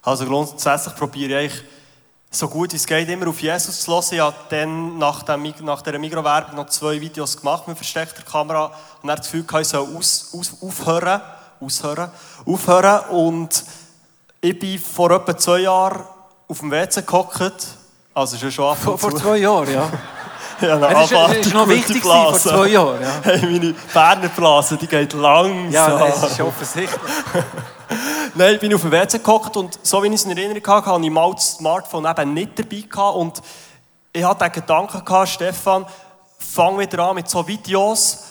Also 0.02 0.24
grundsätzlich 0.24 0.94
probiere 0.94 1.42
ich 1.44 1.52
so 2.30 2.48
gut 2.48 2.72
wie 2.72 2.76
es 2.76 2.86
geht 2.86 3.08
immer 3.08 3.26
auf 3.28 3.40
Jesus 3.40 3.80
zu 3.80 3.90
hören. 3.92 4.04
Ich 4.12 4.20
habe 4.20 4.36
dann 4.50 4.98
nach, 4.98 5.22
dem, 5.24 5.52
nach 5.62 5.82
dieser 5.82 5.98
Mikrowerbung 5.98 6.54
noch 6.54 6.66
zwei 6.66 7.00
Videos 7.00 7.36
gemacht 7.36 7.66
mit 7.66 7.76
versteckter 7.76 8.22
Kamera 8.22 8.66
und 9.02 9.08
dann 9.08 9.16
das 9.16 9.26
Gefühl 9.26 9.42
gehabt, 9.42 9.62
ich 9.62 9.68
soll 9.68 9.88
aus, 9.96 10.30
aus, 10.32 10.56
aufhören, 10.62 11.20
aushören, 11.60 12.10
aufhören 12.46 13.00
und 13.10 13.64
ich 14.40 14.58
bin 14.58 14.78
vor 14.78 15.10
etwa 15.10 15.36
zwei 15.36 15.60
Jahren 15.60 16.04
auf 16.48 16.60
dem 16.60 16.70
WC 16.70 17.02
gehockt, 17.02 17.66
also 18.14 18.36
schon 18.36 18.50
schon 18.50 18.76
Vor, 18.76 18.96
vor 18.96 19.14
zwei 19.16 19.38
Jahren, 19.38 19.72
ja. 19.72 19.90
Ja, 20.60 20.76
Das 20.76 21.10
ist 21.10 21.54
noch 21.54 21.66
wichtig 21.68 22.02
vor 22.02 22.34
zwei 22.34 22.68
Jahren. 22.68 23.00
Ja, 23.00 23.08
Hey, 23.22 23.40
meine 23.42 23.74
Berner 23.94 24.28
Blase, 24.28 24.76
die 24.76 24.86
geht 24.86 25.14
langsam. 25.14 25.72
ja 25.72 25.98
das 25.98 26.32
ist 26.32 26.40
offensichtlich. 26.40 27.00
Nein, 28.34 28.54
ich 28.54 28.60
bin 28.60 28.74
auf 28.74 28.82
dem 28.82 28.92
WC 28.92 29.18
gehockt 29.18 29.56
und 29.56 29.78
so 29.82 30.02
wie 30.02 30.08
ich 30.08 30.14
es 30.14 30.24
in 30.24 30.36
Erinnerung 30.36 30.64
hatte, 30.66 30.90
hatte 30.90 31.04
ich 31.04 31.10
mal 31.10 31.32
das 31.32 31.56
Smartphone 31.56 32.06
eben 32.06 32.34
nicht 32.34 32.58
dabei 32.58 32.84
gehabt 32.88 33.16
und 33.16 33.42
ich 34.12 34.24
hatte 34.24 34.44
den 34.44 34.52
Gedanken 34.52 35.04
gehabt, 35.04 35.28
Stefan, 35.28 35.86
fang 36.38 36.78
wieder 36.78 37.04
an 37.04 37.16
mit 37.16 37.28
so 37.28 37.46
Videos 37.46 38.24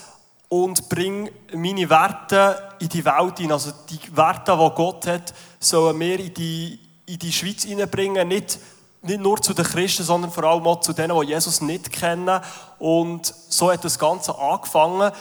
und 0.48 0.88
bring 0.88 1.30
meine 1.54 1.88
Werte 1.88 2.74
in 2.80 2.88
die 2.88 3.04
Welt 3.04 3.38
hinein. 3.38 3.52
Also 3.52 3.72
die 3.88 4.16
Werte, 4.16 4.52
die 4.52 4.74
Gott 4.74 5.06
hat, 5.06 5.32
sollen 5.58 5.98
wir 6.00 6.18
in 6.18 6.34
die, 6.34 6.78
in 7.06 7.18
die 7.18 7.32
Schweiz 7.32 7.62
hineinbringen. 7.62 8.26
Nicht, 8.28 8.58
nicht 9.02 9.20
nur 9.20 9.40
zu 9.40 9.54
den 9.54 9.64
Christen, 9.64 10.02
sondern 10.02 10.32
vor 10.32 10.44
allem 10.44 10.66
auch 10.66 10.80
zu 10.80 10.92
denen, 10.92 11.18
die 11.20 11.28
Jesus 11.28 11.60
nicht 11.60 11.92
kennen. 11.92 12.40
Und 12.78 13.32
so 13.48 13.70
hat 13.70 13.84
das 13.84 13.98
Ganze 13.98 14.36
angefangen. 14.36 15.12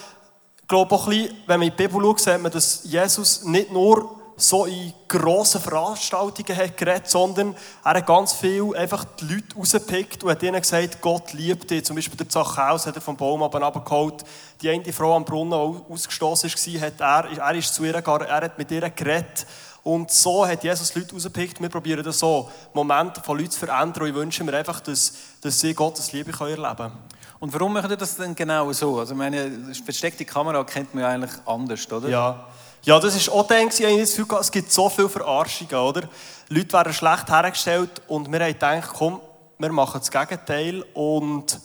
Ich 0.61 0.67
glaube 0.67 0.95
auch 0.95 1.07
ein 1.07 1.11
bisschen, 1.11 1.37
wenn 1.45 1.59
man 1.59 1.67
in 1.69 1.75
die 1.75 1.87
Bibel 1.87 2.01
schaut, 2.01 2.19
sieht 2.19 2.41
man, 2.41 2.51
dass 2.51 2.83
Jesus 2.85 3.43
nicht 3.43 3.71
nur 3.71 4.18
so 4.41 4.65
in 4.65 4.93
grossen 5.07 5.61
Veranstaltungen 5.61 6.57
hat 6.57 6.77
geredet, 6.77 7.09
sondern 7.09 7.55
er 7.83 7.95
hat 7.95 8.05
ganz 8.05 8.33
viel 8.33 8.75
einfach 8.75 9.05
die 9.19 9.25
Leute 9.25 9.55
rausgepickt 9.55 10.23
und 10.23 10.31
hat 10.31 10.43
ihnen 10.43 10.61
gesagt, 10.61 11.01
Gott 11.01 11.33
liebt 11.33 11.69
dich. 11.69 11.85
Zum 11.85 11.95
Beispiel 11.95 12.17
der 12.17 12.29
Zachäus 12.29 12.85
hat 12.85 12.95
er 12.95 13.01
vom 13.01 13.17
Baum 13.17 13.41
runtergeholt. 13.41 14.23
Die 14.61 14.69
eine 14.69 14.93
Frau 14.93 15.15
am 15.15 15.25
Brunnen, 15.25 15.51
die 15.51 15.93
ausgestoßen 15.93 16.49
war, 16.49 16.81
hat 16.81 16.99
er, 16.99 17.37
er 17.37 17.55
ist 17.55 17.73
zu 17.73 17.83
ihr 17.83 17.93
gegangen, 17.93 18.27
er 18.27 18.41
hat 18.41 18.57
mit 18.57 18.71
ihr 18.71 18.89
geredet. 18.89 19.45
Und 19.83 20.11
so 20.11 20.45
hat 20.45 20.63
Jesus 20.63 20.93
Leute 20.95 21.13
rausgepickt. 21.13 21.61
Wir 21.61 21.69
probieren 21.69 22.03
das 22.03 22.19
so, 22.19 22.49
Momente 22.73 23.21
von 23.21 23.37
Leuten 23.37 23.51
zu 23.51 23.59
verändern. 23.59 24.03
Und 24.03 24.09
ich 24.09 24.15
wünsche 24.15 24.43
mir 24.43 24.53
einfach, 24.53 24.79
dass, 24.81 25.13
dass 25.41 25.59
sie 25.59 25.73
Gottes 25.73 26.11
Liebe 26.11 26.31
erleben 26.31 26.75
können. 26.75 26.91
Und 27.39 27.53
warum 27.53 27.73
machen 27.73 27.89
ihr 27.89 27.97
das 27.97 28.17
denn 28.17 28.35
genau 28.35 28.71
so? 28.73 28.99
Also, 28.99 29.13
ich 29.13 29.17
meine, 29.17 29.73
versteckte 29.83 30.25
Kamera 30.25 30.63
kennt 30.65 30.93
man 30.93 31.03
ja 31.03 31.09
eigentlich 31.09 31.31
anders, 31.45 31.91
oder? 31.91 32.09
Ja. 32.09 32.47
Ja, 32.83 32.97
das 32.99 33.27
war 33.27 33.35
auch 33.35 33.47
dann, 33.47 33.67
ich 33.67 33.83
habe 33.83 33.99
das 33.99 34.15
Gefühl, 34.15 34.37
es 34.39 34.51
gibt 34.51 34.71
so 34.71 34.87
viele 34.89 35.09
Verarschungen, 35.09 35.75
oder? 35.75 36.07
Leute 36.47 36.73
werden 36.73 36.93
schlecht 36.93 37.29
hergestellt 37.29 38.01
und 38.07 38.31
wir 38.31 38.39
haben 38.39 38.53
gedacht, 38.53 38.89
komm, 38.97 39.19
wir 39.57 39.71
machen 39.71 39.99
das 39.99 40.09
Gegenteil 40.09 40.85
und 40.93 41.59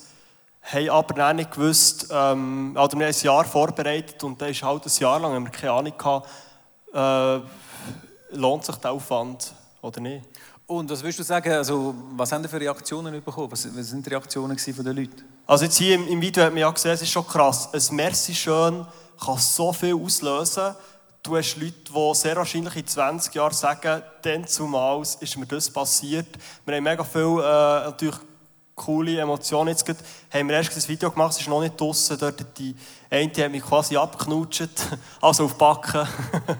haben 0.63 0.91
aber 0.91 1.35
nicht 1.35 1.53
gewusst, 1.53 2.09
ähm, 2.11 2.73
oder 2.73 2.99
wir 2.99 3.07
haben 3.07 3.15
ein 3.15 3.23
Jahr 3.23 3.45
vorbereitet 3.45 4.25
und 4.25 4.41
dann 4.43 4.51
ist 4.51 4.63
halt 4.63 4.85
ein 4.85 4.93
Jahr 4.99 5.21
lang, 5.21 5.35
haben 5.35 5.45
wir 5.45 5.53
keine 5.53 5.73
Ahnung 5.73 5.93
gehabt, 5.97 6.29
äh, 6.93 8.37
lohnt 8.37 8.65
sich 8.65 8.77
der 8.77 8.91
Aufwand 8.91 9.55
oder 9.83 10.01
nicht. 10.01 10.25
Und 10.67 10.91
was 10.91 11.03
würdest 11.03 11.19
du 11.19 11.23
sagen, 11.23 11.53
also, 11.53 11.95
was 12.17 12.33
haben 12.33 12.43
ihr 12.43 12.49
für 12.49 12.61
Reaktionen 12.61 13.23
bekommen? 13.23 13.53
Was, 13.53 13.69
was 13.77 13.87
sind 13.87 14.05
die 14.05 14.11
Reaktionen 14.11 14.59
von 14.59 14.85
den 14.85 14.97
Leuten? 14.97 15.23
Also 15.47 15.65
jetzt 15.67 15.77
hier 15.77 15.95
im, 15.95 16.09
im 16.09 16.21
Video 16.21 16.43
hat 16.43 16.53
man 16.53 16.61
ja 16.61 16.71
gesehen, 16.71 16.93
es 16.93 17.03
ist 17.03 17.11
schon 17.11 17.27
krass, 17.27 17.69
ein 17.73 17.97
Merci 17.97 18.35
schön 18.35 18.85
kann 19.23 19.39
so 19.39 19.73
viel 19.73 19.95
auslösen, 19.95 20.75
Du 21.25 21.39
hast 21.39 21.57
Leute, 21.57 21.73
die 21.73 22.15
sehr 22.17 22.37
wahrscheinlich 22.37 22.77
in 22.77 22.87
20 22.87 23.35
Jahren 23.35 23.55
sagen, 23.55 24.03
dann 24.21 24.47
zumal 24.47 25.01
ist 25.01 25.39
mir 25.39 25.47
das 25.47 25.71
passiert. 25.71 26.27
Wir 26.67 26.77
haben 26.77 26.85
mega 26.85 27.03
viel 27.03 27.41
äh, 27.41 27.87
natürlich 27.87 28.17
coole 28.75 29.21
Emotionen. 29.21 29.69
Jetzt 29.69 29.87
gerade 29.87 30.01
haben 30.33 30.49
wir 30.49 30.57
erst 30.57 30.77
ein 30.77 30.89
Video 30.89 31.11
gemacht, 31.11 31.33
es 31.33 31.41
ist 31.41 31.49
noch 31.49 31.61
nicht 31.61 31.81
draussen. 31.81 32.19
Dort 32.19 32.59
die 32.59 32.75
eine 33.11 33.29
die 33.29 33.45
hat 33.45 33.53
mich 33.53 33.63
quasi 33.63 33.97
abgeknutscht, 33.97 34.71
also 35.21 35.45
auf 35.45 35.53
die 35.53 35.59
Backen. 35.59 36.09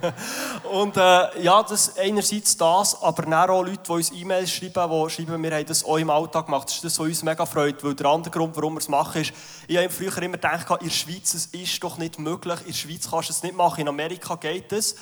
und 0.73 0.97
äh, 0.97 1.43
ja, 1.43 1.63
das 1.63 1.97
einerseits 1.99 2.57
das, 2.57 3.03
aber 3.03 3.23
dann 3.23 3.35
auch 3.35 3.63
Leute, 3.63 3.81
die 3.85 3.93
uns 3.93 4.13
E-Mails 4.13 4.51
schreiben, 4.51 4.91
die 4.91 5.11
schreiben, 5.11 5.43
wir 5.43 5.51
haben 5.51 5.67
das 5.67 5.85
auch 5.85 5.97
im 5.97 6.11
Alltag 6.11 6.47
gemacht. 6.47 6.69
Das 6.69 6.77
ist 6.77 6.85
das, 6.85 6.99
was 6.99 7.07
uns 7.07 7.23
mega 7.25 7.45
freut, 7.45 7.83
weil 7.83 7.95
der 7.95 8.07
andere 8.07 8.31
Grund, 8.31 8.55
warum 8.57 8.75
wir 8.75 8.81
es 8.81 8.89
machen, 8.89 9.23
ist, 9.23 9.33
ich 9.67 9.77
habe 9.77 9.91
früher 9.91 10.17
immer 10.19 10.37
gedacht, 10.37 10.71
in 10.81 10.89
der 10.89 10.95
Schweiz 10.95 11.35
es 11.35 11.47
ist 11.47 11.83
doch 11.83 11.99
nicht 11.99 12.19
möglich, 12.19 12.61
in 12.61 12.67
der 12.67 12.73
Schweiz 12.75 13.11
kannst 13.11 13.31
du 13.31 13.33
es 13.33 13.43
nicht 13.43 13.57
machen, 13.57 13.81
in 13.81 13.89
Amerika 13.89 14.37
geht 14.37 14.73
es. 14.73 14.95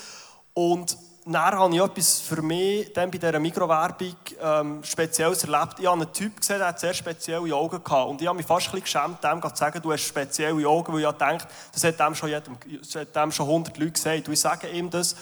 Und 0.54 0.96
dann 1.24 1.36
habe 1.36 1.74
ich 1.74 1.80
etwas 1.80 2.20
für 2.20 2.42
mich 2.42 2.92
dann 2.92 3.10
bei 3.10 3.18
dieser 3.18 3.38
Mikrowerbung 3.38 4.16
ähm, 4.40 4.82
Spezielles 4.82 5.44
erlebt. 5.44 5.78
Ich 5.78 5.86
habe 5.86 6.00
einen 6.00 6.12
Typ 6.12 6.40
gesehen, 6.40 6.58
der 6.58 6.68
hat 6.68 6.80
sehr 6.80 6.94
spezielle 6.94 7.54
Augen 7.54 7.82
gehabt. 7.82 8.10
Und 8.10 8.20
ich 8.20 8.26
habe 8.26 8.36
mich 8.36 8.46
fast 8.46 8.66
ein 8.68 8.80
bisschen 8.80 9.18
geschämt, 9.18 9.22
dem 9.22 9.40
zu 9.40 9.56
sagen, 9.56 9.80
du 9.80 9.92
hast 9.92 10.02
spezielle 10.02 10.66
Augen, 10.66 10.92
weil 10.92 11.04
ich 11.04 11.12
denke, 11.12 11.46
das 11.72 11.84
hat 11.84 12.00
dem 12.00 12.14
schon, 12.16 12.28
jedem, 12.28 12.56
das 12.80 12.94
hat 12.96 13.14
dem 13.14 13.30
schon 13.30 13.46
100 13.46 13.78
Leute 13.78 13.92
gesagt. 13.92 14.26
Und 14.26 14.34
ich 14.34 14.40
sage 14.40 14.68
ihm 14.68 14.90
das. 14.90 15.14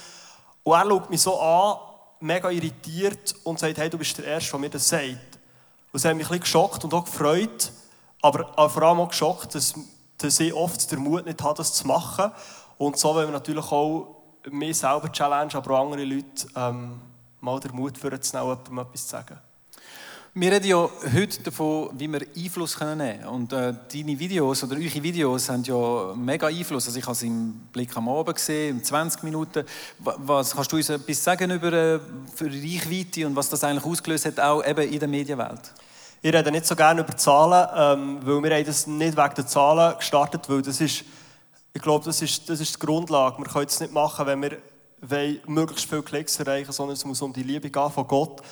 Und 0.63 0.73
er 0.73 0.89
schaut 0.89 1.11
mich 1.11 1.21
so 1.21 1.39
an, 1.39 1.77
mega 2.21 2.51
irritiert 2.51 3.35
und 3.45 3.59
sagt, 3.59 3.77
hey, 3.77 3.91
du 3.91 3.99
bist 3.99 4.17
der 4.17 4.25
Erste, 4.25 4.53
der 4.53 4.61
mir 4.61 4.71
das 4.71 4.89
sagt. 4.89 5.39
Und 5.93 5.99
es 5.99 6.05
hat 6.05 6.17
mich 6.17 6.27
ein 6.27 6.29
bisschen 6.29 6.41
geschockt 6.41 6.85
und 6.85 6.95
auch 6.95 7.05
gefreut, 7.05 7.73
aber 8.23 8.71
vor 8.71 8.83
allem 8.83 9.01
auch 9.01 9.09
geschockt, 9.09 9.55
dass, 9.55 9.75
dass 10.19 10.41
ich 10.41 10.55
oft 10.55 10.91
den 10.93 11.01
Mut 11.01 11.27
nicht 11.27 11.43
habe, 11.43 11.57
das 11.57 11.75
zu 11.75 11.87
machen. 11.87 12.33
Und 12.79 12.97
so 12.99 13.15
wollen 13.15 13.29
wir 13.29 13.33
natürlich 13.33 13.71
auch 13.73 14.20
mich 14.51 14.79
selber 14.79 15.11
challenge, 15.11 15.55
aber 15.55 15.79
auch 15.79 15.85
andere 15.85 16.05
Leute 16.05 16.47
ähm, 16.57 17.01
mal 17.41 17.61
den 17.61 17.75
Mut 17.75 17.99
vorzunehmen, 17.99 18.51
jemandem 18.51 18.79
etwas 18.79 19.03
zu 19.03 19.11
sagen. 19.11 19.39
Wir 20.33 20.53
reden 20.53 20.67
ja 20.69 20.89
heute 21.13 21.43
davon, 21.43 21.91
wie 21.95 22.07
wir 22.07 22.21
Einfluss 22.37 22.79
nehmen 22.79 22.99
können. 22.99 23.27
Und 23.27 23.53
äh, 23.53 23.75
deine 23.93 24.17
Videos 24.17 24.63
oder 24.63 24.77
eure 24.77 25.03
Videos 25.03 25.49
haben 25.49 25.65
ja 25.65 26.15
mega 26.15 26.47
Einfluss. 26.47 26.87
Also 26.87 27.01
ich 27.01 27.05
habe 27.05 27.15
es 27.15 27.23
im 27.23 27.53
Blick 27.73 27.97
am 27.97 28.09
Abend 28.09 28.37
gesehen, 28.37 28.77
in 28.77 28.85
20 28.85 29.25
Minuten. 29.25 29.65
Was 29.99 30.55
kannst 30.55 30.71
du 30.71 30.77
uns 30.77 30.89
etwas 30.89 31.25
sagen 31.25 31.51
über 31.51 31.73
äh, 31.73 32.01
für 32.33 32.47
Reichweite 32.47 33.27
und 33.27 33.35
was 33.35 33.49
das 33.49 33.65
eigentlich 33.65 33.85
ausgelöst 33.85 34.27
hat, 34.27 34.39
auch 34.39 34.65
eben 34.65 34.89
in 34.89 35.01
der 35.01 35.09
Medienwelt? 35.09 35.73
Ich 36.23 36.33
rede 36.33 36.53
nicht 36.53 36.67
so 36.67 36.77
gerne 36.77 37.01
über 37.01 37.17
Zahlen, 37.17 37.69
ähm, 37.75 38.19
weil 38.23 38.43
wir 38.45 38.57
haben 38.57 38.67
das 38.67 38.87
nicht 38.87 39.17
wegen 39.17 39.35
der 39.35 39.47
Zahlen 39.49 39.97
gestartet, 39.97 40.49
weil 40.49 40.63
das 40.63 40.81
ist 40.81 41.05
ich 41.73 41.83
glaube, 41.83 42.05
das 42.05 42.21
ist, 42.23 42.49
das 42.49 42.61
ist 42.61 42.75
die 42.75 42.87
Grundlage. 42.87 43.39
Wir 43.39 43.47
können 43.47 43.67
es 43.67 43.81
nicht 43.81 43.93
machen, 43.93 44.27
wenn 44.27 44.43
wir 44.43 44.59
möglichst 45.47 45.89
viele 45.89 46.03
Klicks 46.03 46.39
erreichen 46.39 46.73
sondern 46.73 46.95
es 46.95 47.05
muss 47.05 47.23
um 47.23 47.33
die 47.33 47.43
Liebe 47.43 47.71
gehen 47.71 47.91
von 47.91 48.07
Gott. 48.07 48.43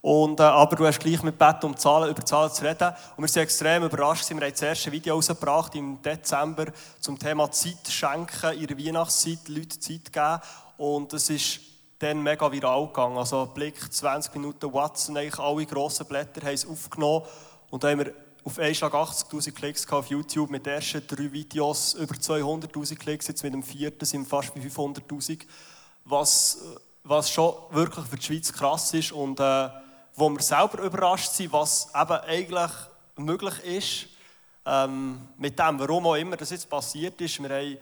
Und, 0.00 0.40
äh, 0.40 0.42
aber 0.42 0.74
du 0.74 0.84
hast 0.84 0.98
gleich 0.98 1.22
mit 1.22 1.38
Bett 1.38 1.62
um 1.62 1.76
Zahlen, 1.76 2.10
über 2.10 2.24
Zahlen 2.24 2.50
zu 2.50 2.64
reden. 2.64 2.92
Und 3.16 3.22
wir 3.22 3.28
sind 3.28 3.42
extrem 3.42 3.84
überrascht. 3.84 4.28
Wir 4.30 4.36
haben 4.36 4.50
das 4.50 4.60
erste 4.60 4.90
Video 4.90 5.14
rausgebracht 5.14 5.76
im 5.76 6.02
Dezember 6.02 6.66
zum 6.98 7.16
Thema 7.16 7.50
Zeit 7.52 7.86
schenken, 7.88 8.66
der 8.66 8.78
Weihnachtszeit 8.78 9.46
Leute 9.46 9.78
Zeit 9.78 10.12
geben. 10.12 10.40
Und 10.76 11.12
es 11.12 11.30
ist 11.30 11.60
dann 12.00 12.20
mega 12.20 12.50
viral 12.50 12.88
gegangen. 12.88 13.16
Also 13.16 13.46
Blick, 13.46 13.92
20 13.92 14.34
Minuten 14.34 14.72
Watson, 14.72 15.16
eigentlich 15.16 15.38
alle 15.38 15.66
grossen 15.66 16.06
Blätter 16.06 16.44
haben 16.44 16.54
es 16.54 16.66
aufgenommen. 16.66 17.24
Und 17.70 17.84
da 17.84 17.90
haben 17.90 18.00
wir 18.00 18.12
auf 18.44 18.58
einen 18.58 18.74
Schlag 18.74 18.92
80'000 18.92 19.52
Klicks 19.52 19.90
auf 19.90 20.06
YouTube, 20.06 20.50
mit 20.50 20.66
den 20.66 20.74
ersten 20.74 21.06
drei 21.06 21.30
Videos 21.30 21.94
über 21.94 22.14
200'000 22.14 22.96
Klicks, 22.96 23.28
jetzt 23.28 23.42
mit 23.42 23.52
dem 23.52 23.62
vierten 23.62 24.04
sind 24.04 24.22
wir 24.22 24.28
fast 24.28 24.54
bei 24.54 24.60
500'000, 24.60 25.42
was, 26.04 26.58
was 27.04 27.30
schon 27.30 27.54
wirklich 27.70 28.06
für 28.06 28.16
die 28.16 28.22
Schweiz 28.22 28.52
krass 28.52 28.92
ist 28.94 29.12
und 29.12 29.38
äh, 29.38 29.68
wo 30.14 30.28
wir 30.28 30.42
selber 30.42 30.82
überrascht 30.82 31.32
sind, 31.32 31.52
was 31.52 31.88
eben 31.94 32.12
eigentlich 32.12 32.70
möglich 33.16 33.64
ist, 33.64 34.06
ähm, 34.66 35.20
mit 35.38 35.58
dem, 35.58 35.78
warum 35.78 36.06
auch 36.06 36.16
immer 36.16 36.36
das 36.36 36.50
jetzt 36.50 36.68
passiert 36.68 37.20
ist. 37.20 37.40
Wir 37.42 37.50
haben 37.50 37.78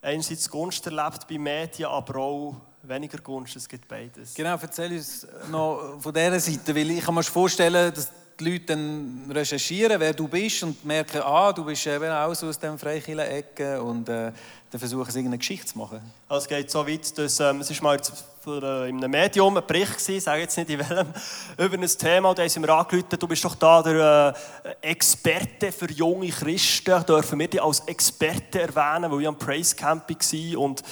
einerseits 0.00 0.48
Gunst 0.48 0.86
erlebt 0.86 1.26
bei 1.28 1.38
Medien, 1.38 1.88
aber 1.88 2.18
auch 2.20 2.56
weniger 2.82 3.18
Gunst, 3.18 3.56
es 3.56 3.68
gibt 3.68 3.88
beides. 3.88 4.34
Genau, 4.34 4.56
erzähl 4.60 4.92
uns 4.92 5.26
noch 5.50 5.98
von 6.00 6.12
dieser 6.12 6.38
Seite, 6.38 6.74
weil 6.74 6.90
ich 6.90 7.04
kann 7.04 7.14
mir 7.14 7.22
vorstellen, 7.22 7.92
dass 7.92 8.10
die 8.38 8.50
Leute 8.50 8.64
dann 8.66 9.30
recherchieren, 9.30 10.00
wer 10.00 10.12
du 10.12 10.28
bist 10.28 10.62
und 10.62 10.84
merken, 10.84 11.22
ah, 11.22 11.52
du 11.52 11.64
bist 11.64 11.86
eben 11.86 12.10
auch 12.10 12.34
so 12.34 12.48
aus 12.48 12.58
dem 12.58 12.78
Freikirchen-Ecke 12.78 13.82
und 13.82 14.08
äh, 14.08 14.32
dann 14.70 14.78
versuchen 14.78 15.10
sie 15.10 15.18
irgendeine 15.20 15.38
Geschichte 15.38 15.66
zu 15.66 15.78
machen. 15.78 16.00
Also 16.28 16.44
es 16.44 16.48
geht 16.48 16.70
so 16.70 16.86
weit, 16.86 17.16
dass 17.16 17.38
ähm, 17.40 17.60
es 17.60 17.70
ist 17.70 17.80
mal 17.80 17.96
äh, 17.96 18.88
in 18.88 18.96
einem 18.96 19.10
Medium 19.10 19.56
ein 19.56 19.66
Bericht 19.66 19.98
gewesen, 19.98 20.20
sage 20.20 20.42
jetzt 20.42 20.56
nicht 20.56 20.70
in 20.70 20.80
welchem, 20.80 21.06
über 21.58 21.78
ein 21.78 21.86
Thema, 21.86 22.34
da 22.34 22.48
sind 22.48 22.66
wir 22.66 22.74
angerufen, 22.74 23.18
du 23.18 23.28
bist 23.28 23.44
doch 23.44 23.54
da 23.54 23.82
der 23.82 24.34
äh, 24.64 24.90
Experte 24.90 25.70
für 25.70 25.90
junge 25.92 26.28
Christen, 26.28 27.06
dürfen 27.06 27.38
wir 27.38 27.48
dich 27.48 27.62
als 27.62 27.80
Experte 27.80 28.62
erwähnen, 28.62 29.12
weil 29.12 29.20
ich 29.20 29.28
am 29.28 29.38
Praise 29.38 29.76
Camping 29.76 30.18
war 30.18 30.60
und 30.60 30.82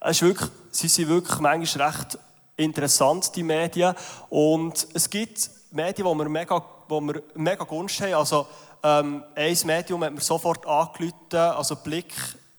es 0.00 0.10
ist 0.10 0.22
wirklich, 0.22 0.50
sie 0.70 0.88
sind 0.88 1.08
wirklich 1.08 1.38
manchmal 1.38 1.90
recht 1.90 2.18
interessant, 2.56 3.34
die 3.36 3.42
Medien 3.42 3.94
und 4.30 4.86
es 4.94 5.08
gibt 5.08 5.50
Medien, 5.70 6.08
die 6.08 6.18
wir 6.18 6.28
mega 6.28 6.64
wo 6.88 7.00
wir 7.00 7.22
mega 7.34 7.64
Gunst 7.64 8.00
haben. 8.00 8.14
Also, 8.14 8.46
ähm, 8.82 9.22
ein 9.34 9.58
Medium 9.64 10.04
hat 10.04 10.12
mir 10.12 10.20
sofort 10.20 10.66
angerufen, 10.66 11.14
also 11.32 11.76
Blick 11.76 12.12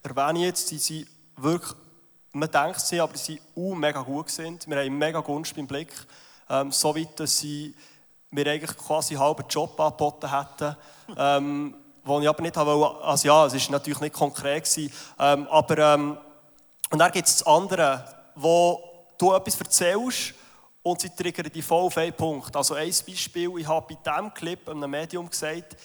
erwähne 0.03 0.39
ich 0.39 0.45
jetzt, 0.45 0.71
die 0.71 0.77
sind 0.77 1.07
wirklich, 1.37 1.73
man 2.31 2.49
denkt 2.51 2.79
sie, 2.81 2.99
aber 2.99 3.17
sie 3.17 3.41
sind 3.55 3.79
mega 3.79 4.01
gut 4.01 4.29
sind. 4.29 4.67
Wir 4.67 4.77
haben 4.77 4.97
mega 4.97 5.19
Gunst 5.21 5.55
beim 5.55 5.67
Blick, 5.67 5.91
ähm, 6.49 6.71
so 6.71 6.95
weit, 6.95 7.19
dass 7.19 7.37
sie 7.37 7.73
mir 8.31 8.45
eigentlich 8.47 8.77
quasi 8.77 9.15
einen 9.15 9.23
halben 9.23 9.45
Job 9.49 9.79
angeboten 9.79 10.29
hätten. 10.29 10.75
ähm, 11.17 11.75
wo 12.03 12.19
ich 12.19 12.27
aber 12.29 12.41
nicht 12.41 12.55
wollte, 12.55 13.03
also 13.03 13.27
ja, 13.27 13.45
es 13.45 13.53
war 13.53 13.71
natürlich 13.71 13.99
nicht 13.99 14.15
konkret, 14.15 14.77
ähm, 15.19 15.47
aber 15.47 15.77
ähm, 15.77 16.17
und 16.91 16.97
dann 16.97 17.11
gibt 17.11 17.27
es 17.27 17.37
das 17.37 17.47
andere, 17.47 18.03
wo 18.35 18.81
du 19.17 19.33
etwas 19.33 19.59
erzählst 19.59 20.33
und 20.81 21.01
sie 21.01 21.09
triggern 21.09 21.51
die 21.53 21.61
voll 21.61 21.85
auf 21.85 21.97
einen 21.97 22.13
Punkt. 22.13 22.55
Also 22.55 22.75
ein 22.75 22.93
Beispiel, 23.07 23.51
ich 23.57 23.67
habe 23.67 23.95
bei 23.95 24.11
diesem 24.11 24.33
Clip 24.33 24.69
einem 24.69 24.89
Medium 24.89 25.29
gesagt, 25.29 25.77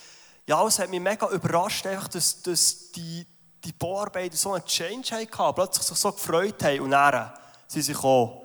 ja, 0.47 0.65
es 0.65 0.79
hat 0.79 0.89
mich 0.89 0.99
mega 0.99 1.27
überrascht, 1.29 1.85
einfach, 1.87 2.07
dass, 2.07 2.41
dass 2.41 2.91
die, 2.91 3.25
die 3.63 3.71
Bauarbeiter 3.71 4.35
so 4.35 4.53
einen 4.53 4.65
Change 4.65 5.15
hatten, 5.15 5.55
plötzlich 5.55 5.85
sich 5.85 5.97
so 5.97 6.11
gefreut 6.11 6.63
haben 6.63 6.81
und 6.81 6.91
dann 6.91 7.31
sind 7.67 7.81
sie 7.81 7.93
gekommen. 7.93 8.41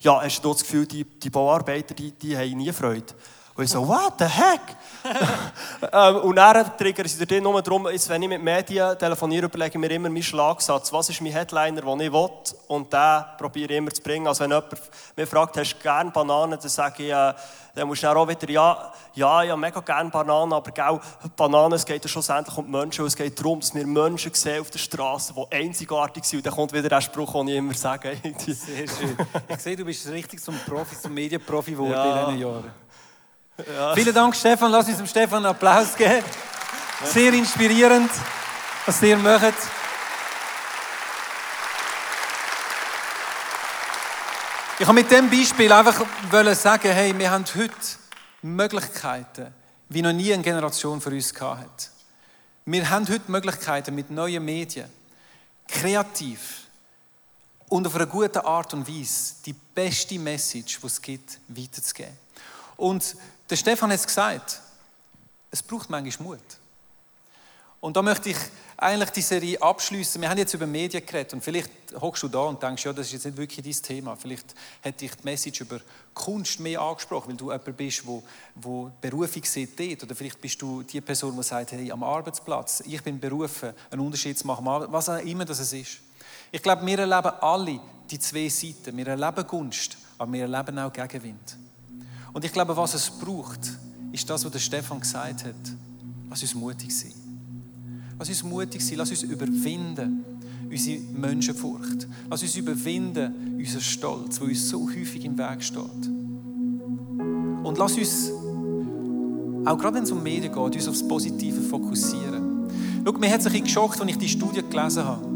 ja, 0.00 0.20
hast 0.22 0.40
du 0.42 0.52
das 0.52 0.62
Gefühl, 0.62 0.86
die, 0.86 1.04
die 1.04 1.30
Bauarbeiter, 1.30 1.94
die, 1.94 2.12
die 2.12 2.36
haben 2.36 2.56
nie 2.56 2.72
Freude. 2.72 3.14
Und 3.58 3.64
ich 3.64 3.70
so, 3.72 3.88
what 3.88 4.12
the 4.20 4.24
heck? 4.24 4.60
ähm, 5.92 6.16
und 6.18 6.36
dann 6.36 6.76
triggern 6.76 7.08
sie 7.08 7.26
dir 7.26 7.40
nur 7.40 7.60
darum, 7.60 7.88
jetzt, 7.88 8.08
wenn 8.08 8.22
ich 8.22 8.28
mit 8.28 8.40
Medien 8.40 8.96
telefoniere, 8.96 9.46
überlege 9.46 9.70
ich 9.70 9.78
mir 9.80 9.90
immer 9.90 10.08
meinen 10.08 10.22
Schlagsatz. 10.22 10.92
Was 10.92 11.08
ist 11.10 11.20
mein 11.20 11.32
Headliner, 11.32 11.80
den 11.80 12.00
ich 12.00 12.12
will? 12.12 12.30
Und 12.68 12.92
den 12.92 13.24
probiere 13.36 13.72
ich 13.72 13.78
immer 13.78 13.90
zu 13.90 14.00
bringen. 14.00 14.28
Also 14.28 14.44
wenn 14.44 14.52
jemand 14.52 14.70
mich 15.16 15.28
fragt, 15.28 15.56
hast 15.56 15.74
du 15.74 15.82
gerne 15.82 16.12
Bananen, 16.12 16.52
dann 16.60 16.70
sage 16.70 17.02
ich, 17.02 17.10
äh, 17.10 17.34
dann 17.74 17.88
musst 17.88 18.00
du 18.04 18.06
dann 18.06 18.16
auch 18.16 18.28
wieder, 18.28 18.48
ja, 18.48 18.92
ja, 19.14 19.42
ja, 19.42 19.56
mega 19.56 19.80
gerne 19.80 20.08
Bananen, 20.08 20.52
aber 20.52 20.70
gell, 20.70 21.00
Bananen, 21.36 21.72
es 21.72 21.84
geht 21.84 22.04
ja 22.04 22.08
schlussendlich 22.08 22.56
um 22.56 22.64
die 22.66 22.70
Menschen. 22.70 23.00
Und 23.00 23.08
es 23.08 23.16
geht 23.16 23.40
darum, 23.40 23.58
dass 23.58 23.74
wir 23.74 23.84
Menschen 23.84 24.32
sehen 24.34 24.60
auf 24.60 24.70
der 24.70 24.78
Straße, 24.78 25.34
die 25.34 25.56
einzigartig 25.56 26.24
sind. 26.24 26.38
Und 26.38 26.46
dann 26.46 26.54
kommt 26.54 26.72
wieder 26.72 26.88
der 26.88 27.00
Spruch, 27.00 27.32
den 27.32 27.48
ich 27.48 27.56
immer 27.56 27.74
sage. 27.74 28.16
Sehr 28.46 28.86
schön. 28.86 29.16
Ich 29.48 29.58
sehe, 29.58 29.74
du 29.74 29.84
bist 29.84 30.06
richtig 30.08 30.40
zum 30.40 30.56
Profi, 30.60 30.96
zum 30.96 31.12
Medienprofi 31.12 31.72
geworden 31.72 31.90
Ja. 31.90 32.20
in 32.20 32.36
diesen 32.36 32.40
Jahren. 32.48 32.87
Vielen 33.94 34.14
Dank, 34.14 34.36
Stefan. 34.36 34.70
Lass 34.70 34.86
uns 34.86 34.98
dem 34.98 35.06
Stefan 35.08 35.38
einen 35.38 35.46
Applaus 35.46 35.96
geben. 35.96 36.24
Sehr 37.04 37.32
inspirierend, 37.32 38.08
was 38.86 39.02
ihr 39.02 39.16
macht. 39.16 39.54
Ich 44.78 44.86
habe 44.86 44.94
mit 44.94 45.10
diesem 45.10 45.28
Beispiel 45.28 45.72
einfach 45.72 46.04
sagen, 46.54 46.92
hey, 46.92 47.18
wir 47.18 47.32
haben 47.32 47.44
heute 47.56 47.74
Möglichkeiten, 48.42 49.52
wie 49.88 50.02
noch 50.02 50.12
nie 50.12 50.32
eine 50.32 50.44
Generation 50.44 51.00
für 51.00 51.10
uns 51.10 51.34
hat. 51.40 51.90
Wir 52.64 52.88
haben 52.88 53.08
heute 53.08 53.28
Möglichkeiten 53.28 53.92
mit 53.92 54.08
neuen 54.08 54.44
Medien, 54.44 54.88
kreativ 55.66 56.60
und 57.68 57.88
auf 57.88 57.96
eine 57.96 58.06
gute 58.06 58.44
Art 58.44 58.72
und 58.72 58.86
Weise 58.86 59.34
die 59.44 59.52
beste 59.52 60.16
Message, 60.16 60.78
die 60.80 60.86
es 60.86 61.02
gibt, 61.02 61.40
weiterzugeben. 61.48 62.16
Und 62.76 63.16
der 63.50 63.56
Stefan 63.56 63.90
hat 63.90 63.98
es 63.98 64.06
gesagt, 64.06 64.60
es 65.50 65.62
braucht 65.62 65.90
manchmal 65.90 66.28
Mut. 66.28 66.40
Und 67.80 67.96
da 67.96 68.02
möchte 68.02 68.30
ich 68.30 68.36
eigentlich 68.76 69.10
die 69.10 69.22
Serie 69.22 69.60
abschließen. 69.62 70.20
Wir 70.20 70.28
haben 70.28 70.38
jetzt 70.38 70.54
über 70.54 70.66
Medien 70.66 71.04
geredet 71.04 71.32
und 71.32 71.42
vielleicht 71.42 71.70
hockst 72.00 72.22
du 72.24 72.28
da 72.28 72.40
und 72.40 72.60
denkst, 72.62 72.84
ja, 72.84 72.92
das 72.92 73.06
ist 73.06 73.12
jetzt 73.12 73.26
nicht 73.26 73.36
wirklich 73.36 73.64
dein 73.64 73.82
Thema. 73.82 74.16
Vielleicht 74.16 74.54
hätte 74.80 74.98
dich 74.98 75.14
die 75.14 75.24
Message 75.24 75.60
über 75.60 75.80
Kunst 76.12 76.58
mehr 76.58 76.80
angesprochen, 76.80 77.30
weil 77.30 77.36
du 77.36 77.52
jemand 77.52 77.76
bist, 77.76 78.06
wo, 78.06 78.22
wo 78.56 78.90
Berufung 79.00 79.44
sieht. 79.44 80.02
Oder 80.02 80.14
vielleicht 80.14 80.40
bist 80.40 80.60
du 80.60 80.82
die 80.82 81.00
Person, 81.00 81.36
die 81.36 81.42
sagt, 81.42 81.72
hey, 81.72 81.90
am 81.90 82.02
Arbeitsplatz, 82.02 82.82
ich 82.86 83.02
bin 83.02 83.20
berufen, 83.20 83.72
einen 83.90 84.00
Unterschied 84.00 84.36
zu 84.36 84.46
machen, 84.46 84.64
was 84.64 85.08
auch 85.08 85.18
immer 85.18 85.44
das 85.44 85.60
ist. 85.72 86.00
Ich 86.50 86.62
glaube, 86.62 86.84
wir 86.84 86.98
erleben 86.98 87.32
alle 87.40 87.80
die 88.10 88.18
zwei 88.18 88.48
Seiten. 88.48 88.96
Wir 88.96 89.06
erleben 89.06 89.46
Gunst, 89.46 89.96
aber 90.18 90.32
wir 90.32 90.42
erleben 90.42 90.78
auch 90.80 90.92
Gegenwind. 90.92 91.56
Und 92.32 92.44
ich 92.44 92.52
glaube, 92.52 92.76
was 92.76 92.94
es 92.94 93.10
braucht, 93.10 93.78
ist 94.12 94.28
das, 94.28 94.44
was 94.44 94.52
der 94.52 94.58
Stefan 94.58 95.00
gesagt 95.00 95.44
hat. 95.44 95.54
Lass 96.28 96.42
uns 96.42 96.54
mutig 96.54 96.96
sein. 96.96 97.12
Lass 98.18 98.28
uns 98.28 98.42
mutig 98.42 98.84
sein, 98.84 98.98
lass 98.98 99.10
uns 99.10 99.22
überwinden, 99.22 100.24
unsere 100.70 101.00
Menschenfurcht. 101.00 102.06
Lass 102.28 102.42
uns 102.42 102.56
überwinden, 102.56 103.56
unseren 103.58 103.80
Stolz, 103.80 104.38
der 104.38 104.48
uns 104.48 104.68
so 104.68 104.88
häufig 104.88 105.24
im 105.24 105.38
Weg 105.38 105.62
steht. 105.62 106.08
Und 107.62 107.78
lass 107.78 107.96
uns, 107.96 108.30
auch 109.64 109.78
gerade 109.78 109.96
wenn 109.96 110.04
es 110.04 110.10
um 110.10 110.22
Medien 110.22 110.52
geht, 110.52 110.76
uns 110.76 110.88
aufs 110.88 111.06
Positive 111.06 111.60
fokussieren. 111.62 112.68
Schau, 113.04 113.12
mir 113.12 113.30
hat 113.30 113.40
es 113.40 113.46
ein 113.46 113.52
bisschen 113.52 113.64
geschockt, 113.64 114.00
als 114.00 114.10
ich 114.10 114.18
die 114.18 114.28
Studie 114.28 114.62
gelesen 114.62 115.04
habe, 115.04 115.26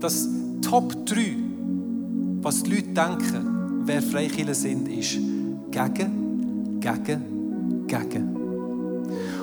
dass 0.00 0.28
Top 0.62 1.06
3, 1.06 1.36
was 2.40 2.62
die 2.62 2.70
Leute 2.70 2.88
denken, 2.88 3.82
wer 3.84 4.02
Freikirchen 4.02 4.54
sind, 4.54 4.88
ist 4.88 5.18
gegen, 5.70 6.17
gegen, 6.80 7.86
gegen. 7.86 8.38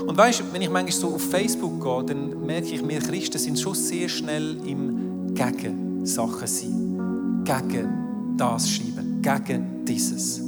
Und 0.08 0.18
weißt 0.18 0.44
wenn 0.52 0.62
ich 0.62 0.70
manchmal 0.70 0.92
so 0.92 1.16
auf 1.16 1.22
Facebook 1.30 1.84
gehe, 1.84 2.16
dann 2.16 2.46
merke 2.46 2.68
ich, 2.68 2.88
wir 2.88 3.00
Christen 3.00 3.38
sind 3.38 3.60
schon 3.60 3.74
sehr 3.74 4.08
schnell 4.08 4.58
im 4.66 5.34
Gegen 5.34 6.06
Sachen 6.06 6.48
sein. 6.48 7.44
Gegen 7.44 8.36
das 8.38 8.70
schreiben, 8.70 9.22
gegen 9.22 9.86
dieses. 9.86 10.42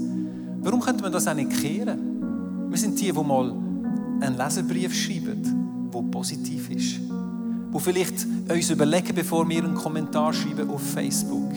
Warum 0.61 0.79
könnte 0.79 1.03
man 1.03 1.11
das 1.11 1.27
auch 1.27 1.33
nicht 1.33 1.51
kehren? 1.61 2.69
Wir 2.69 2.77
sind 2.77 2.99
die, 2.99 3.11
die 3.11 3.13
mal 3.13 3.51
einen 4.21 4.37
Leserbrief 4.37 4.93
schreiben, 4.93 5.89
der 5.93 6.01
positiv 6.11 6.69
ist. 6.69 6.99
Wo 7.71 7.79
vielleicht 7.79 8.27
uns 8.49 8.69
überlegen, 8.69 9.15
bevor 9.15 9.47
wir 9.47 9.63
einen 9.63 9.75
Kommentar 9.75 10.33
schreiben 10.33 10.69
auf 10.69 10.81
Facebook, 10.81 11.51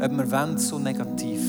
ob 0.00 0.16
wir 0.16 0.58
so 0.58 0.78
negativ 0.78 1.40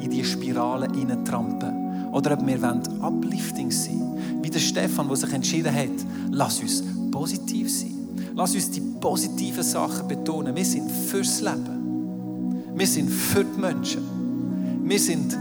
in 0.00 0.10
diese 0.10 0.24
Spirale 0.24 0.88
trampen 1.24 1.83
oder 2.14 2.34
ob 2.34 2.46
wir 2.46 2.62
wollen, 2.62 2.80
uplifting 3.02 3.70
sein 3.70 4.00
wie 4.40 4.48
der 4.48 4.60
Stefan, 4.60 5.08
der 5.08 5.16
sich 5.16 5.32
entschieden 5.32 5.74
hat, 5.74 5.90
lass 6.30 6.60
uns 6.60 6.84
positiv 7.10 7.70
sein. 7.70 7.94
Lass 8.36 8.54
uns 8.54 8.70
die 8.70 8.80
positiven 8.80 9.62
Sachen 9.62 10.06
betonen. 10.06 10.54
Wir 10.54 10.64
sind 10.64 10.90
fürs 10.90 11.40
Leben. 11.40 12.62
Wir 12.76 12.86
sind 12.86 13.10
für 13.10 13.42
die 13.42 13.60
Menschen. 13.60 14.02
Wir 14.84 14.98
sind, 14.98 15.36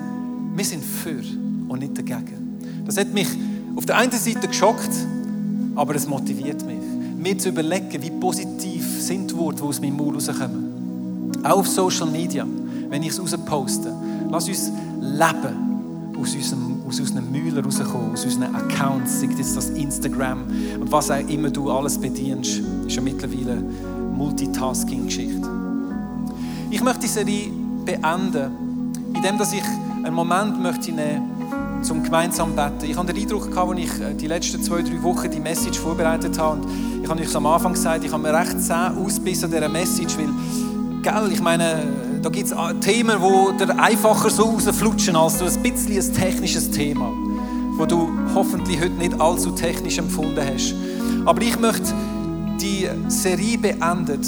wir 0.56 0.66
sind 0.66 0.84
für 0.84 1.22
und 1.68 1.80
nicht 1.80 1.98
dagegen. 1.98 2.60
Das 2.86 2.98
hat 2.98 3.14
mich 3.14 3.28
auf 3.76 3.86
der 3.86 3.98
einen 3.98 4.12
Seite 4.12 4.48
geschockt, 4.48 4.92
aber 5.76 5.96
es 5.96 6.08
motiviert 6.08 6.66
mich, 6.66 6.78
mir 7.18 7.38
zu 7.38 7.50
überlegen, 7.50 8.02
wie 8.02 8.12
positiv 8.12 9.02
sind 9.02 9.32
die 9.32 9.38
Worte, 9.38 9.64
die 9.64 9.68
aus 9.68 9.82
meinem 9.82 9.98
Mund 9.98 10.16
rauskommen. 10.16 11.34
Auch 11.44 11.60
auf 11.60 11.68
Social 11.68 12.10
Media, 12.10 12.48
wenn 12.90 13.04
ich 13.04 13.10
es 13.10 13.20
rausposte. 13.20 13.94
Lass 14.30 14.48
uns 14.48 14.72
leben 15.02 15.73
aus, 16.20 16.36
unserem, 16.36 16.82
aus 16.88 17.00
unseren 17.00 17.32
Mühlen 17.32 17.64
rauskommen, 17.64 18.14
aus 18.14 18.26
unseren 18.26 18.56
Accounts, 18.56 19.22
sei 19.22 19.28
jetzt 19.28 19.56
das 19.56 19.70
Instagram 19.70 20.44
und 20.80 20.92
was 20.92 21.12
auch 21.12 21.28
immer 21.28 21.50
du 21.50 21.72
alles 21.72 21.98
bedienst, 21.98 22.62
ist 22.88 22.96
ja 22.96 23.02
mittlerweile 23.02 23.64
Multitasking-Geschichte. 24.16 25.50
Ich 26.70 26.84
möchte 26.84 27.02
die 27.02 27.08
Serie 27.08 27.52
beenden, 27.86 28.52
indem 29.16 29.38
dass 29.38 29.54
ich 29.54 29.64
einen 30.04 30.16
Moment 30.16 30.62
möchte 30.62 30.92
nehmen 30.92 31.34
zum 31.84 32.02
gemeinsam 32.02 32.56
beten. 32.56 32.86
Ich 32.90 32.98
hatte 32.98 33.14
den 33.14 33.24
Eindruck, 33.24 33.52
gehabt, 33.52 33.72
als 33.72 33.80
ich 33.80 34.02
äh, 34.02 34.14
die 34.14 34.28
letzten 34.28 34.64
zwei, 34.64 34.82
drei 34.82 35.02
Wochen 35.04 35.30
die 35.30 35.40
Message 35.40 35.78
vorbereitet 35.78 36.40
habe, 36.40 36.62
und 36.62 37.04
ich 37.04 37.10
habe 37.10 37.22
euch 37.22 37.36
am 37.36 37.46
Anfang 37.46 37.74
gesagt, 37.74 38.06
ich 38.06 38.12
habe 38.12 38.24
mir 38.24 38.34
recht 38.34 38.60
zäh 38.62 38.74
ausbissen 38.74 39.46
an 39.46 39.52
dieser 39.52 39.70
Message, 39.70 40.18
weil, 40.18 40.30
gell, 41.02 41.32
ich 41.32 41.42
meine, 41.42 41.84
da 42.24 42.30
gibt 42.30 42.50
es 42.50 42.56
Themen, 42.80 43.18
die 43.20 43.66
dir 43.66 43.78
einfacher 43.78 44.30
so 44.30 44.44
rausflutschen, 44.44 45.16
als 45.16 45.40
du 45.40 45.46
ein 45.46 45.62
bisschen 45.62 45.98
ein 45.98 46.14
technisches 46.14 46.72
Thema, 46.72 47.12
wo 47.78 47.86
du 47.86 48.10
hoffentlich 48.34 48.80
heute 48.80 48.94
nicht 48.94 49.20
allzu 49.20 49.52
technisch 49.52 49.98
empfunden 49.98 50.40
hast. 50.40 50.74
Aber 51.26 51.42
ich 51.42 51.60
möchte 51.60 51.94
die 52.62 52.88
Serie 53.10 53.58
beendet, 53.58 54.26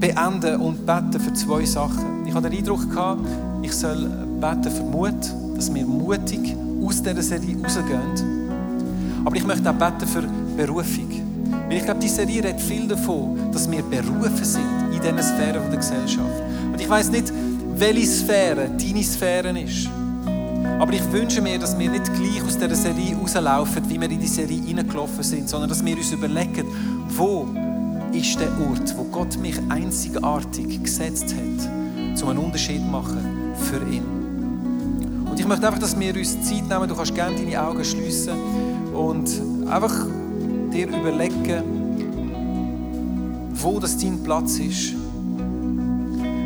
beenden 0.00 0.60
und 0.60 0.84
beten 0.84 1.20
für 1.20 1.32
zwei 1.34 1.64
Sachen. 1.64 2.26
Ich 2.26 2.34
hatte 2.34 2.50
den 2.50 2.58
Eindruck, 2.58 2.90
gehabt, 2.90 3.20
ich 3.62 3.72
soll 3.72 4.10
beten 4.40 4.70
für 4.72 4.82
Mut, 4.82 5.14
dass 5.56 5.72
wir 5.72 5.86
mutig 5.86 6.56
aus 6.84 7.00
dieser 7.00 7.22
Serie 7.22 7.56
rausgehen. 7.62 8.50
Aber 9.24 9.36
ich 9.36 9.46
möchte 9.46 9.70
auch 9.70 9.74
beten 9.74 10.06
für 10.06 10.24
Berufung. 10.56 11.10
Weil 11.68 11.76
ich 11.76 11.84
glaube, 11.84 12.00
die 12.00 12.08
Serie 12.08 12.42
redet 12.42 12.60
viel 12.60 12.88
davon, 12.88 13.38
dass 13.52 13.70
wir 13.70 13.82
berufen 13.82 14.44
sind 14.44 14.64
in 14.92 15.00
diesen 15.00 15.22
Sphären 15.22 15.70
der 15.70 15.78
Gesellschaft. 15.78 16.42
Ich 16.84 16.90
weiß 16.90 17.10
nicht, 17.12 17.32
welche 17.76 18.06
Sphäre 18.06 18.68
deine 18.68 19.02
Sphäre 19.02 19.58
ist. 19.58 19.88
Aber 20.78 20.92
ich 20.92 21.12
wünsche 21.12 21.40
mir, 21.40 21.58
dass 21.58 21.78
wir 21.78 21.90
nicht 21.90 22.12
gleich 22.12 22.42
aus 22.44 22.58
dieser 22.58 22.74
Serie 22.74 23.16
rauslaufen, 23.16 23.88
wie 23.88 23.98
wir 23.98 24.10
in 24.10 24.20
die 24.20 24.26
Serie 24.26 24.60
hineingelaufen 24.60 25.22
sind, 25.22 25.48
sondern 25.48 25.70
dass 25.70 25.82
wir 25.82 25.96
uns 25.96 26.12
überlegen, 26.12 26.66
wo 27.08 27.48
ist 28.12 28.38
der 28.38 28.48
Ort, 28.68 28.94
wo 28.98 29.04
Gott 29.04 29.38
mich 29.38 29.58
einzigartig 29.70 30.82
gesetzt 30.82 31.34
hat, 31.34 32.22
um 32.22 32.28
einen 32.28 32.40
Unterschied 32.40 32.82
zu 32.82 32.86
machen 32.88 33.54
für 33.56 33.80
ihn. 33.90 35.24
Und 35.30 35.40
ich 35.40 35.46
möchte 35.46 35.66
einfach, 35.66 35.80
dass 35.80 35.98
wir 35.98 36.14
uns 36.14 36.42
Zeit 36.42 36.68
nehmen. 36.68 36.86
Du 36.86 36.94
kannst 36.94 37.14
gerne 37.14 37.34
deine 37.34 37.62
Augen 37.66 37.82
schließen 37.82 38.34
und 38.92 39.30
einfach 39.70 40.06
dir 40.70 40.88
überlegen, 40.88 41.62
wo 43.54 43.80
das 43.80 43.96
dein 43.96 44.22
Platz 44.22 44.58
ist, 44.58 44.96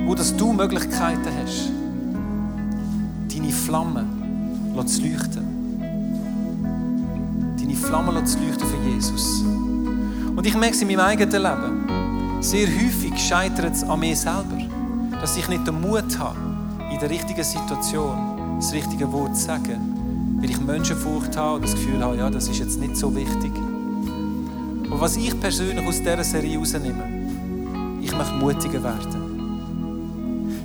wo 0.09 0.15
das 0.15 0.35
du 0.35 0.55
Möglichkeiten 0.55 1.29
hast, 1.43 1.71
deine 3.31 3.53
Flamme 3.53 4.07
zu 4.87 5.03
leuchten. 5.03 5.45
Deine 7.59 7.75
Flamme 7.75 8.25
zu 8.25 8.39
leuchten 8.39 8.67
für 8.67 8.89
Jesus. 8.89 9.43
Und 10.35 10.47
ich 10.47 10.57
merke 10.57 10.75
es 10.75 10.81
in 10.81 10.89
meinem 10.89 11.01
eigenen 11.01 11.43
Leben. 11.43 12.41
Sehr 12.41 12.67
häufig 12.67 13.19
scheitert 13.19 13.75
es 13.75 13.85
an 13.85 14.01
mir 14.01 14.17
selber, 14.17 14.57
dass 15.21 15.37
ich 15.37 15.47
nicht 15.47 15.67
den 15.67 15.79
Mut 15.79 16.19
habe, 16.19 16.39
in 16.91 16.99
der 16.99 17.11
richtigen 17.11 17.45
Situation 17.45 18.57
das 18.59 18.73
richtige 18.73 19.13
Wort 19.13 19.37
zu 19.37 19.45
sagen, 19.45 20.39
weil 20.41 20.49
ich 20.49 20.59
Menschenfurcht 20.59 21.37
habe 21.37 21.57
und 21.57 21.65
das 21.65 21.75
Gefühl 21.75 22.03
habe, 22.03 22.17
ja, 22.17 22.31
das 22.31 22.49
ist 22.49 22.61
jetzt 22.61 22.81
nicht 22.81 22.97
so 22.97 23.15
wichtig. 23.15 23.53
Aber 24.87 25.03
was 25.03 25.19
ich 25.19 25.39
persönlich 25.39 25.87
aus 25.87 25.99
dieser 25.99 26.25
Serie 26.25 26.53
herausnehme, 26.53 27.05
ich 28.01 28.17
möchte 28.17 28.35
mutiger 28.37 28.83
werden. 28.83 29.18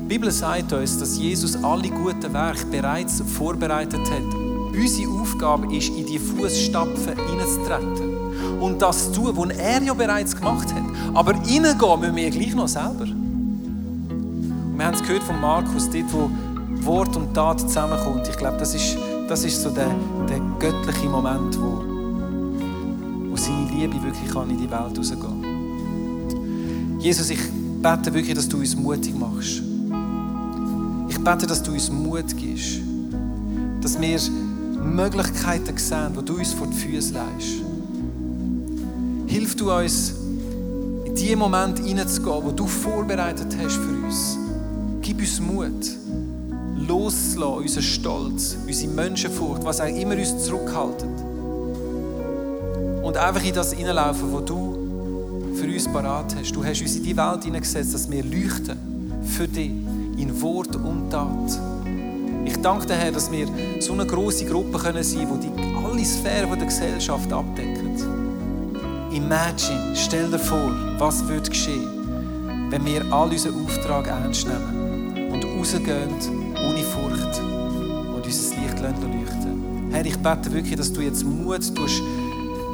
Die 0.04 0.10
Bibel 0.10 0.30
sagt 0.32 0.74
uns, 0.74 0.99
dass 0.99 1.18
Jesus 1.18 1.56
alle 1.64 1.89
guten 1.89 2.34
Werke 2.34 2.66
bereits 2.66 3.24
vorbereitet 3.26 4.01
hat. 4.01 4.36
Unsere 4.74 5.10
Aufgabe 5.10 5.74
ist, 5.74 5.89
in 5.89 6.06
die 6.06 6.20
Fußstapfen 6.20 7.16
hineinzutreten 7.16 8.60
und 8.60 8.82
das 8.82 9.14
zu 9.14 9.22
tun, 9.22 9.32
was 9.34 9.58
er 9.58 9.82
ja 9.82 9.93
bereits 9.93 10.36
gemacht 10.36 10.74
hat. 10.74 10.84
Aber 11.14 11.34
hineingehen 11.43 11.99
müssen 12.01 12.16
wir 12.18 12.30
gleich 12.32 12.54
noch 12.54 12.68
selber. 12.68 13.06
Und 13.06 14.74
wir 14.76 14.86
haben 14.86 14.93
es 14.93 15.01
gehört 15.01 15.24
von 15.24 15.39
Markus, 15.39 15.89
dort, 15.89 16.14
wo 16.14 16.30
Wort 16.86 17.16
und 17.16 17.34
Tat 17.34 17.62
zusammenkommt. 17.62 18.28
Ich 18.28 18.36
glaube, 18.36 18.58
das 18.58 18.76
ist, 18.76 18.97
das 19.30 19.45
ist 19.45 19.62
so 19.62 19.70
der, 19.70 19.89
der 20.28 20.41
göttliche 20.60 21.08
Moment, 21.08 21.58
wo, 21.58 21.82
wo 23.32 23.38
seine 23.38 23.72
Liebe 23.72 24.04
wirklich 24.04 24.30
kann 24.30 24.49
in 24.49 24.58
die 24.58 24.70
Welt 24.70 24.97
rausgehen 24.97 25.54
Jesus, 26.99 27.30
ich 27.30 27.39
bete 27.82 28.14
wirklich, 28.14 28.36
dass 28.36 28.49
du 28.49 28.58
uns 28.58 28.76
mutig 28.76 29.18
machst. 29.18 29.64
Bete, 31.24 31.47
dass 31.47 31.63
du 31.63 31.71
uns 31.71 31.89
Mut 31.89 32.36
gibst. 32.36 32.82
Dass 33.82 33.99
wir 33.99 34.19
Möglichkeiten 34.84 35.78
sehen, 35.78 36.13
die 36.19 36.26
du 36.26 36.38
uns 36.38 36.51
vor 36.51 36.67
die 36.67 36.76
Füße 36.76 37.13
leist. 37.13 37.63
Hilf 39.28 39.55
du 39.55 39.71
uns, 39.71 40.13
in 41.05 41.15
die 41.15 41.36
Moment 41.36 41.80
hineinzugehen, 41.80 42.43
wo 42.43 42.51
du 42.51 42.67
vorbereitet 42.67 43.55
hast 43.57 43.78
für 43.78 44.05
uns. 44.05 44.38
Gib 45.01 45.19
uns 45.19 45.39
Mut, 45.39 45.71
loszulassen, 46.88 47.61
unseren 47.61 47.84
Stolz, 47.84 48.57
unsere 48.67 48.91
Menschenfurcht, 48.91 49.63
was 49.63 49.80
auch 49.80 49.86
immer 49.86 50.17
uns 50.17 50.43
zurückhaltet. 50.43 51.09
Und 53.01 53.15
einfach 53.15 53.43
in 53.45 53.53
das 53.53 53.71
hineinlaufen, 53.71 54.30
wo 54.32 54.41
du 54.41 55.55
für 55.55 55.67
uns 55.67 55.88
parat 55.88 56.36
hast. 56.36 56.53
Du 56.53 56.65
hast 56.65 56.82
uns 56.82 56.97
in 56.97 57.03
die 57.03 57.15
Welt 57.15 57.45
hineingesetzt, 57.45 57.93
dass 57.93 58.11
wir 58.11 58.24
leuchten 58.24 58.78
für 59.24 59.47
dich 59.47 59.71
in 60.18 60.41
Wort 60.41 60.76
und 60.76 61.09
Tat. 61.09 61.59
Ich 62.45 62.57
danke 62.57 62.88
dir, 62.88 62.95
Herr, 62.95 63.11
dass 63.11 63.32
wir 63.32 63.47
so 63.80 63.93
eine 63.93 64.05
große 64.05 64.45
Gruppe 64.45 64.78
können 64.78 65.03
sein 65.03 65.28
können, 65.28 65.41
die 65.41 65.86
alle 65.86 66.05
Sphären 66.05 66.57
der 66.57 66.68
Gesellschaft 66.68 67.32
abdecken. 67.32 67.93
Imagine, 69.11 69.93
stell 69.95 70.30
dir 70.30 70.39
vor, 70.39 70.72
was 70.97 71.28
wird 71.28 71.49
geschehen, 71.49 72.70
wenn 72.70 72.86
wir 72.86 73.05
all 73.14 73.30
unseren 73.30 73.64
Auftrag 73.64 74.07
ernst 74.07 74.47
nehmen 74.47 75.32
und 75.32 75.45
rausgehen 75.45 76.09
ohne 76.68 76.84
Furcht 76.84 77.39
und 77.39 78.26
unser 78.26 78.55
Licht 78.55 78.80
leuchten. 78.80 79.89
Herr, 79.91 80.05
ich 80.05 80.18
bete 80.18 80.51
wirklich, 80.51 80.76
dass 80.76 80.91
du 80.91 81.01
jetzt 81.01 81.24
Mut 81.24 81.76
tust, 81.76 82.01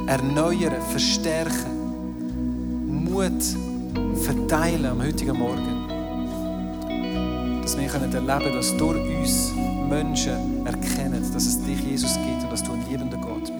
erneuern, 0.06 0.80
verstärken, 0.90 1.80
Mut 3.04 3.42
verteilen 4.22 4.86
am 4.86 5.02
heutigen 5.02 5.36
Morgen. 5.38 5.99
Dass 7.62 7.76
wir 7.76 7.88
erleben 7.92 8.28
können, 8.28 8.52
dass 8.52 8.76
durch 8.76 9.18
uns 9.18 9.52
Menschen 9.88 10.66
erkennen, 10.66 11.22
dass 11.32 11.46
es 11.46 11.62
dich, 11.62 11.80
Jesus, 11.80 12.14
gibt 12.14 12.42
und 12.42 12.52
dass 12.52 12.62
du 12.62 12.72
ein 12.72 12.84
liebender 12.88 13.18
Gott 13.18 13.42
bist. 13.42 13.59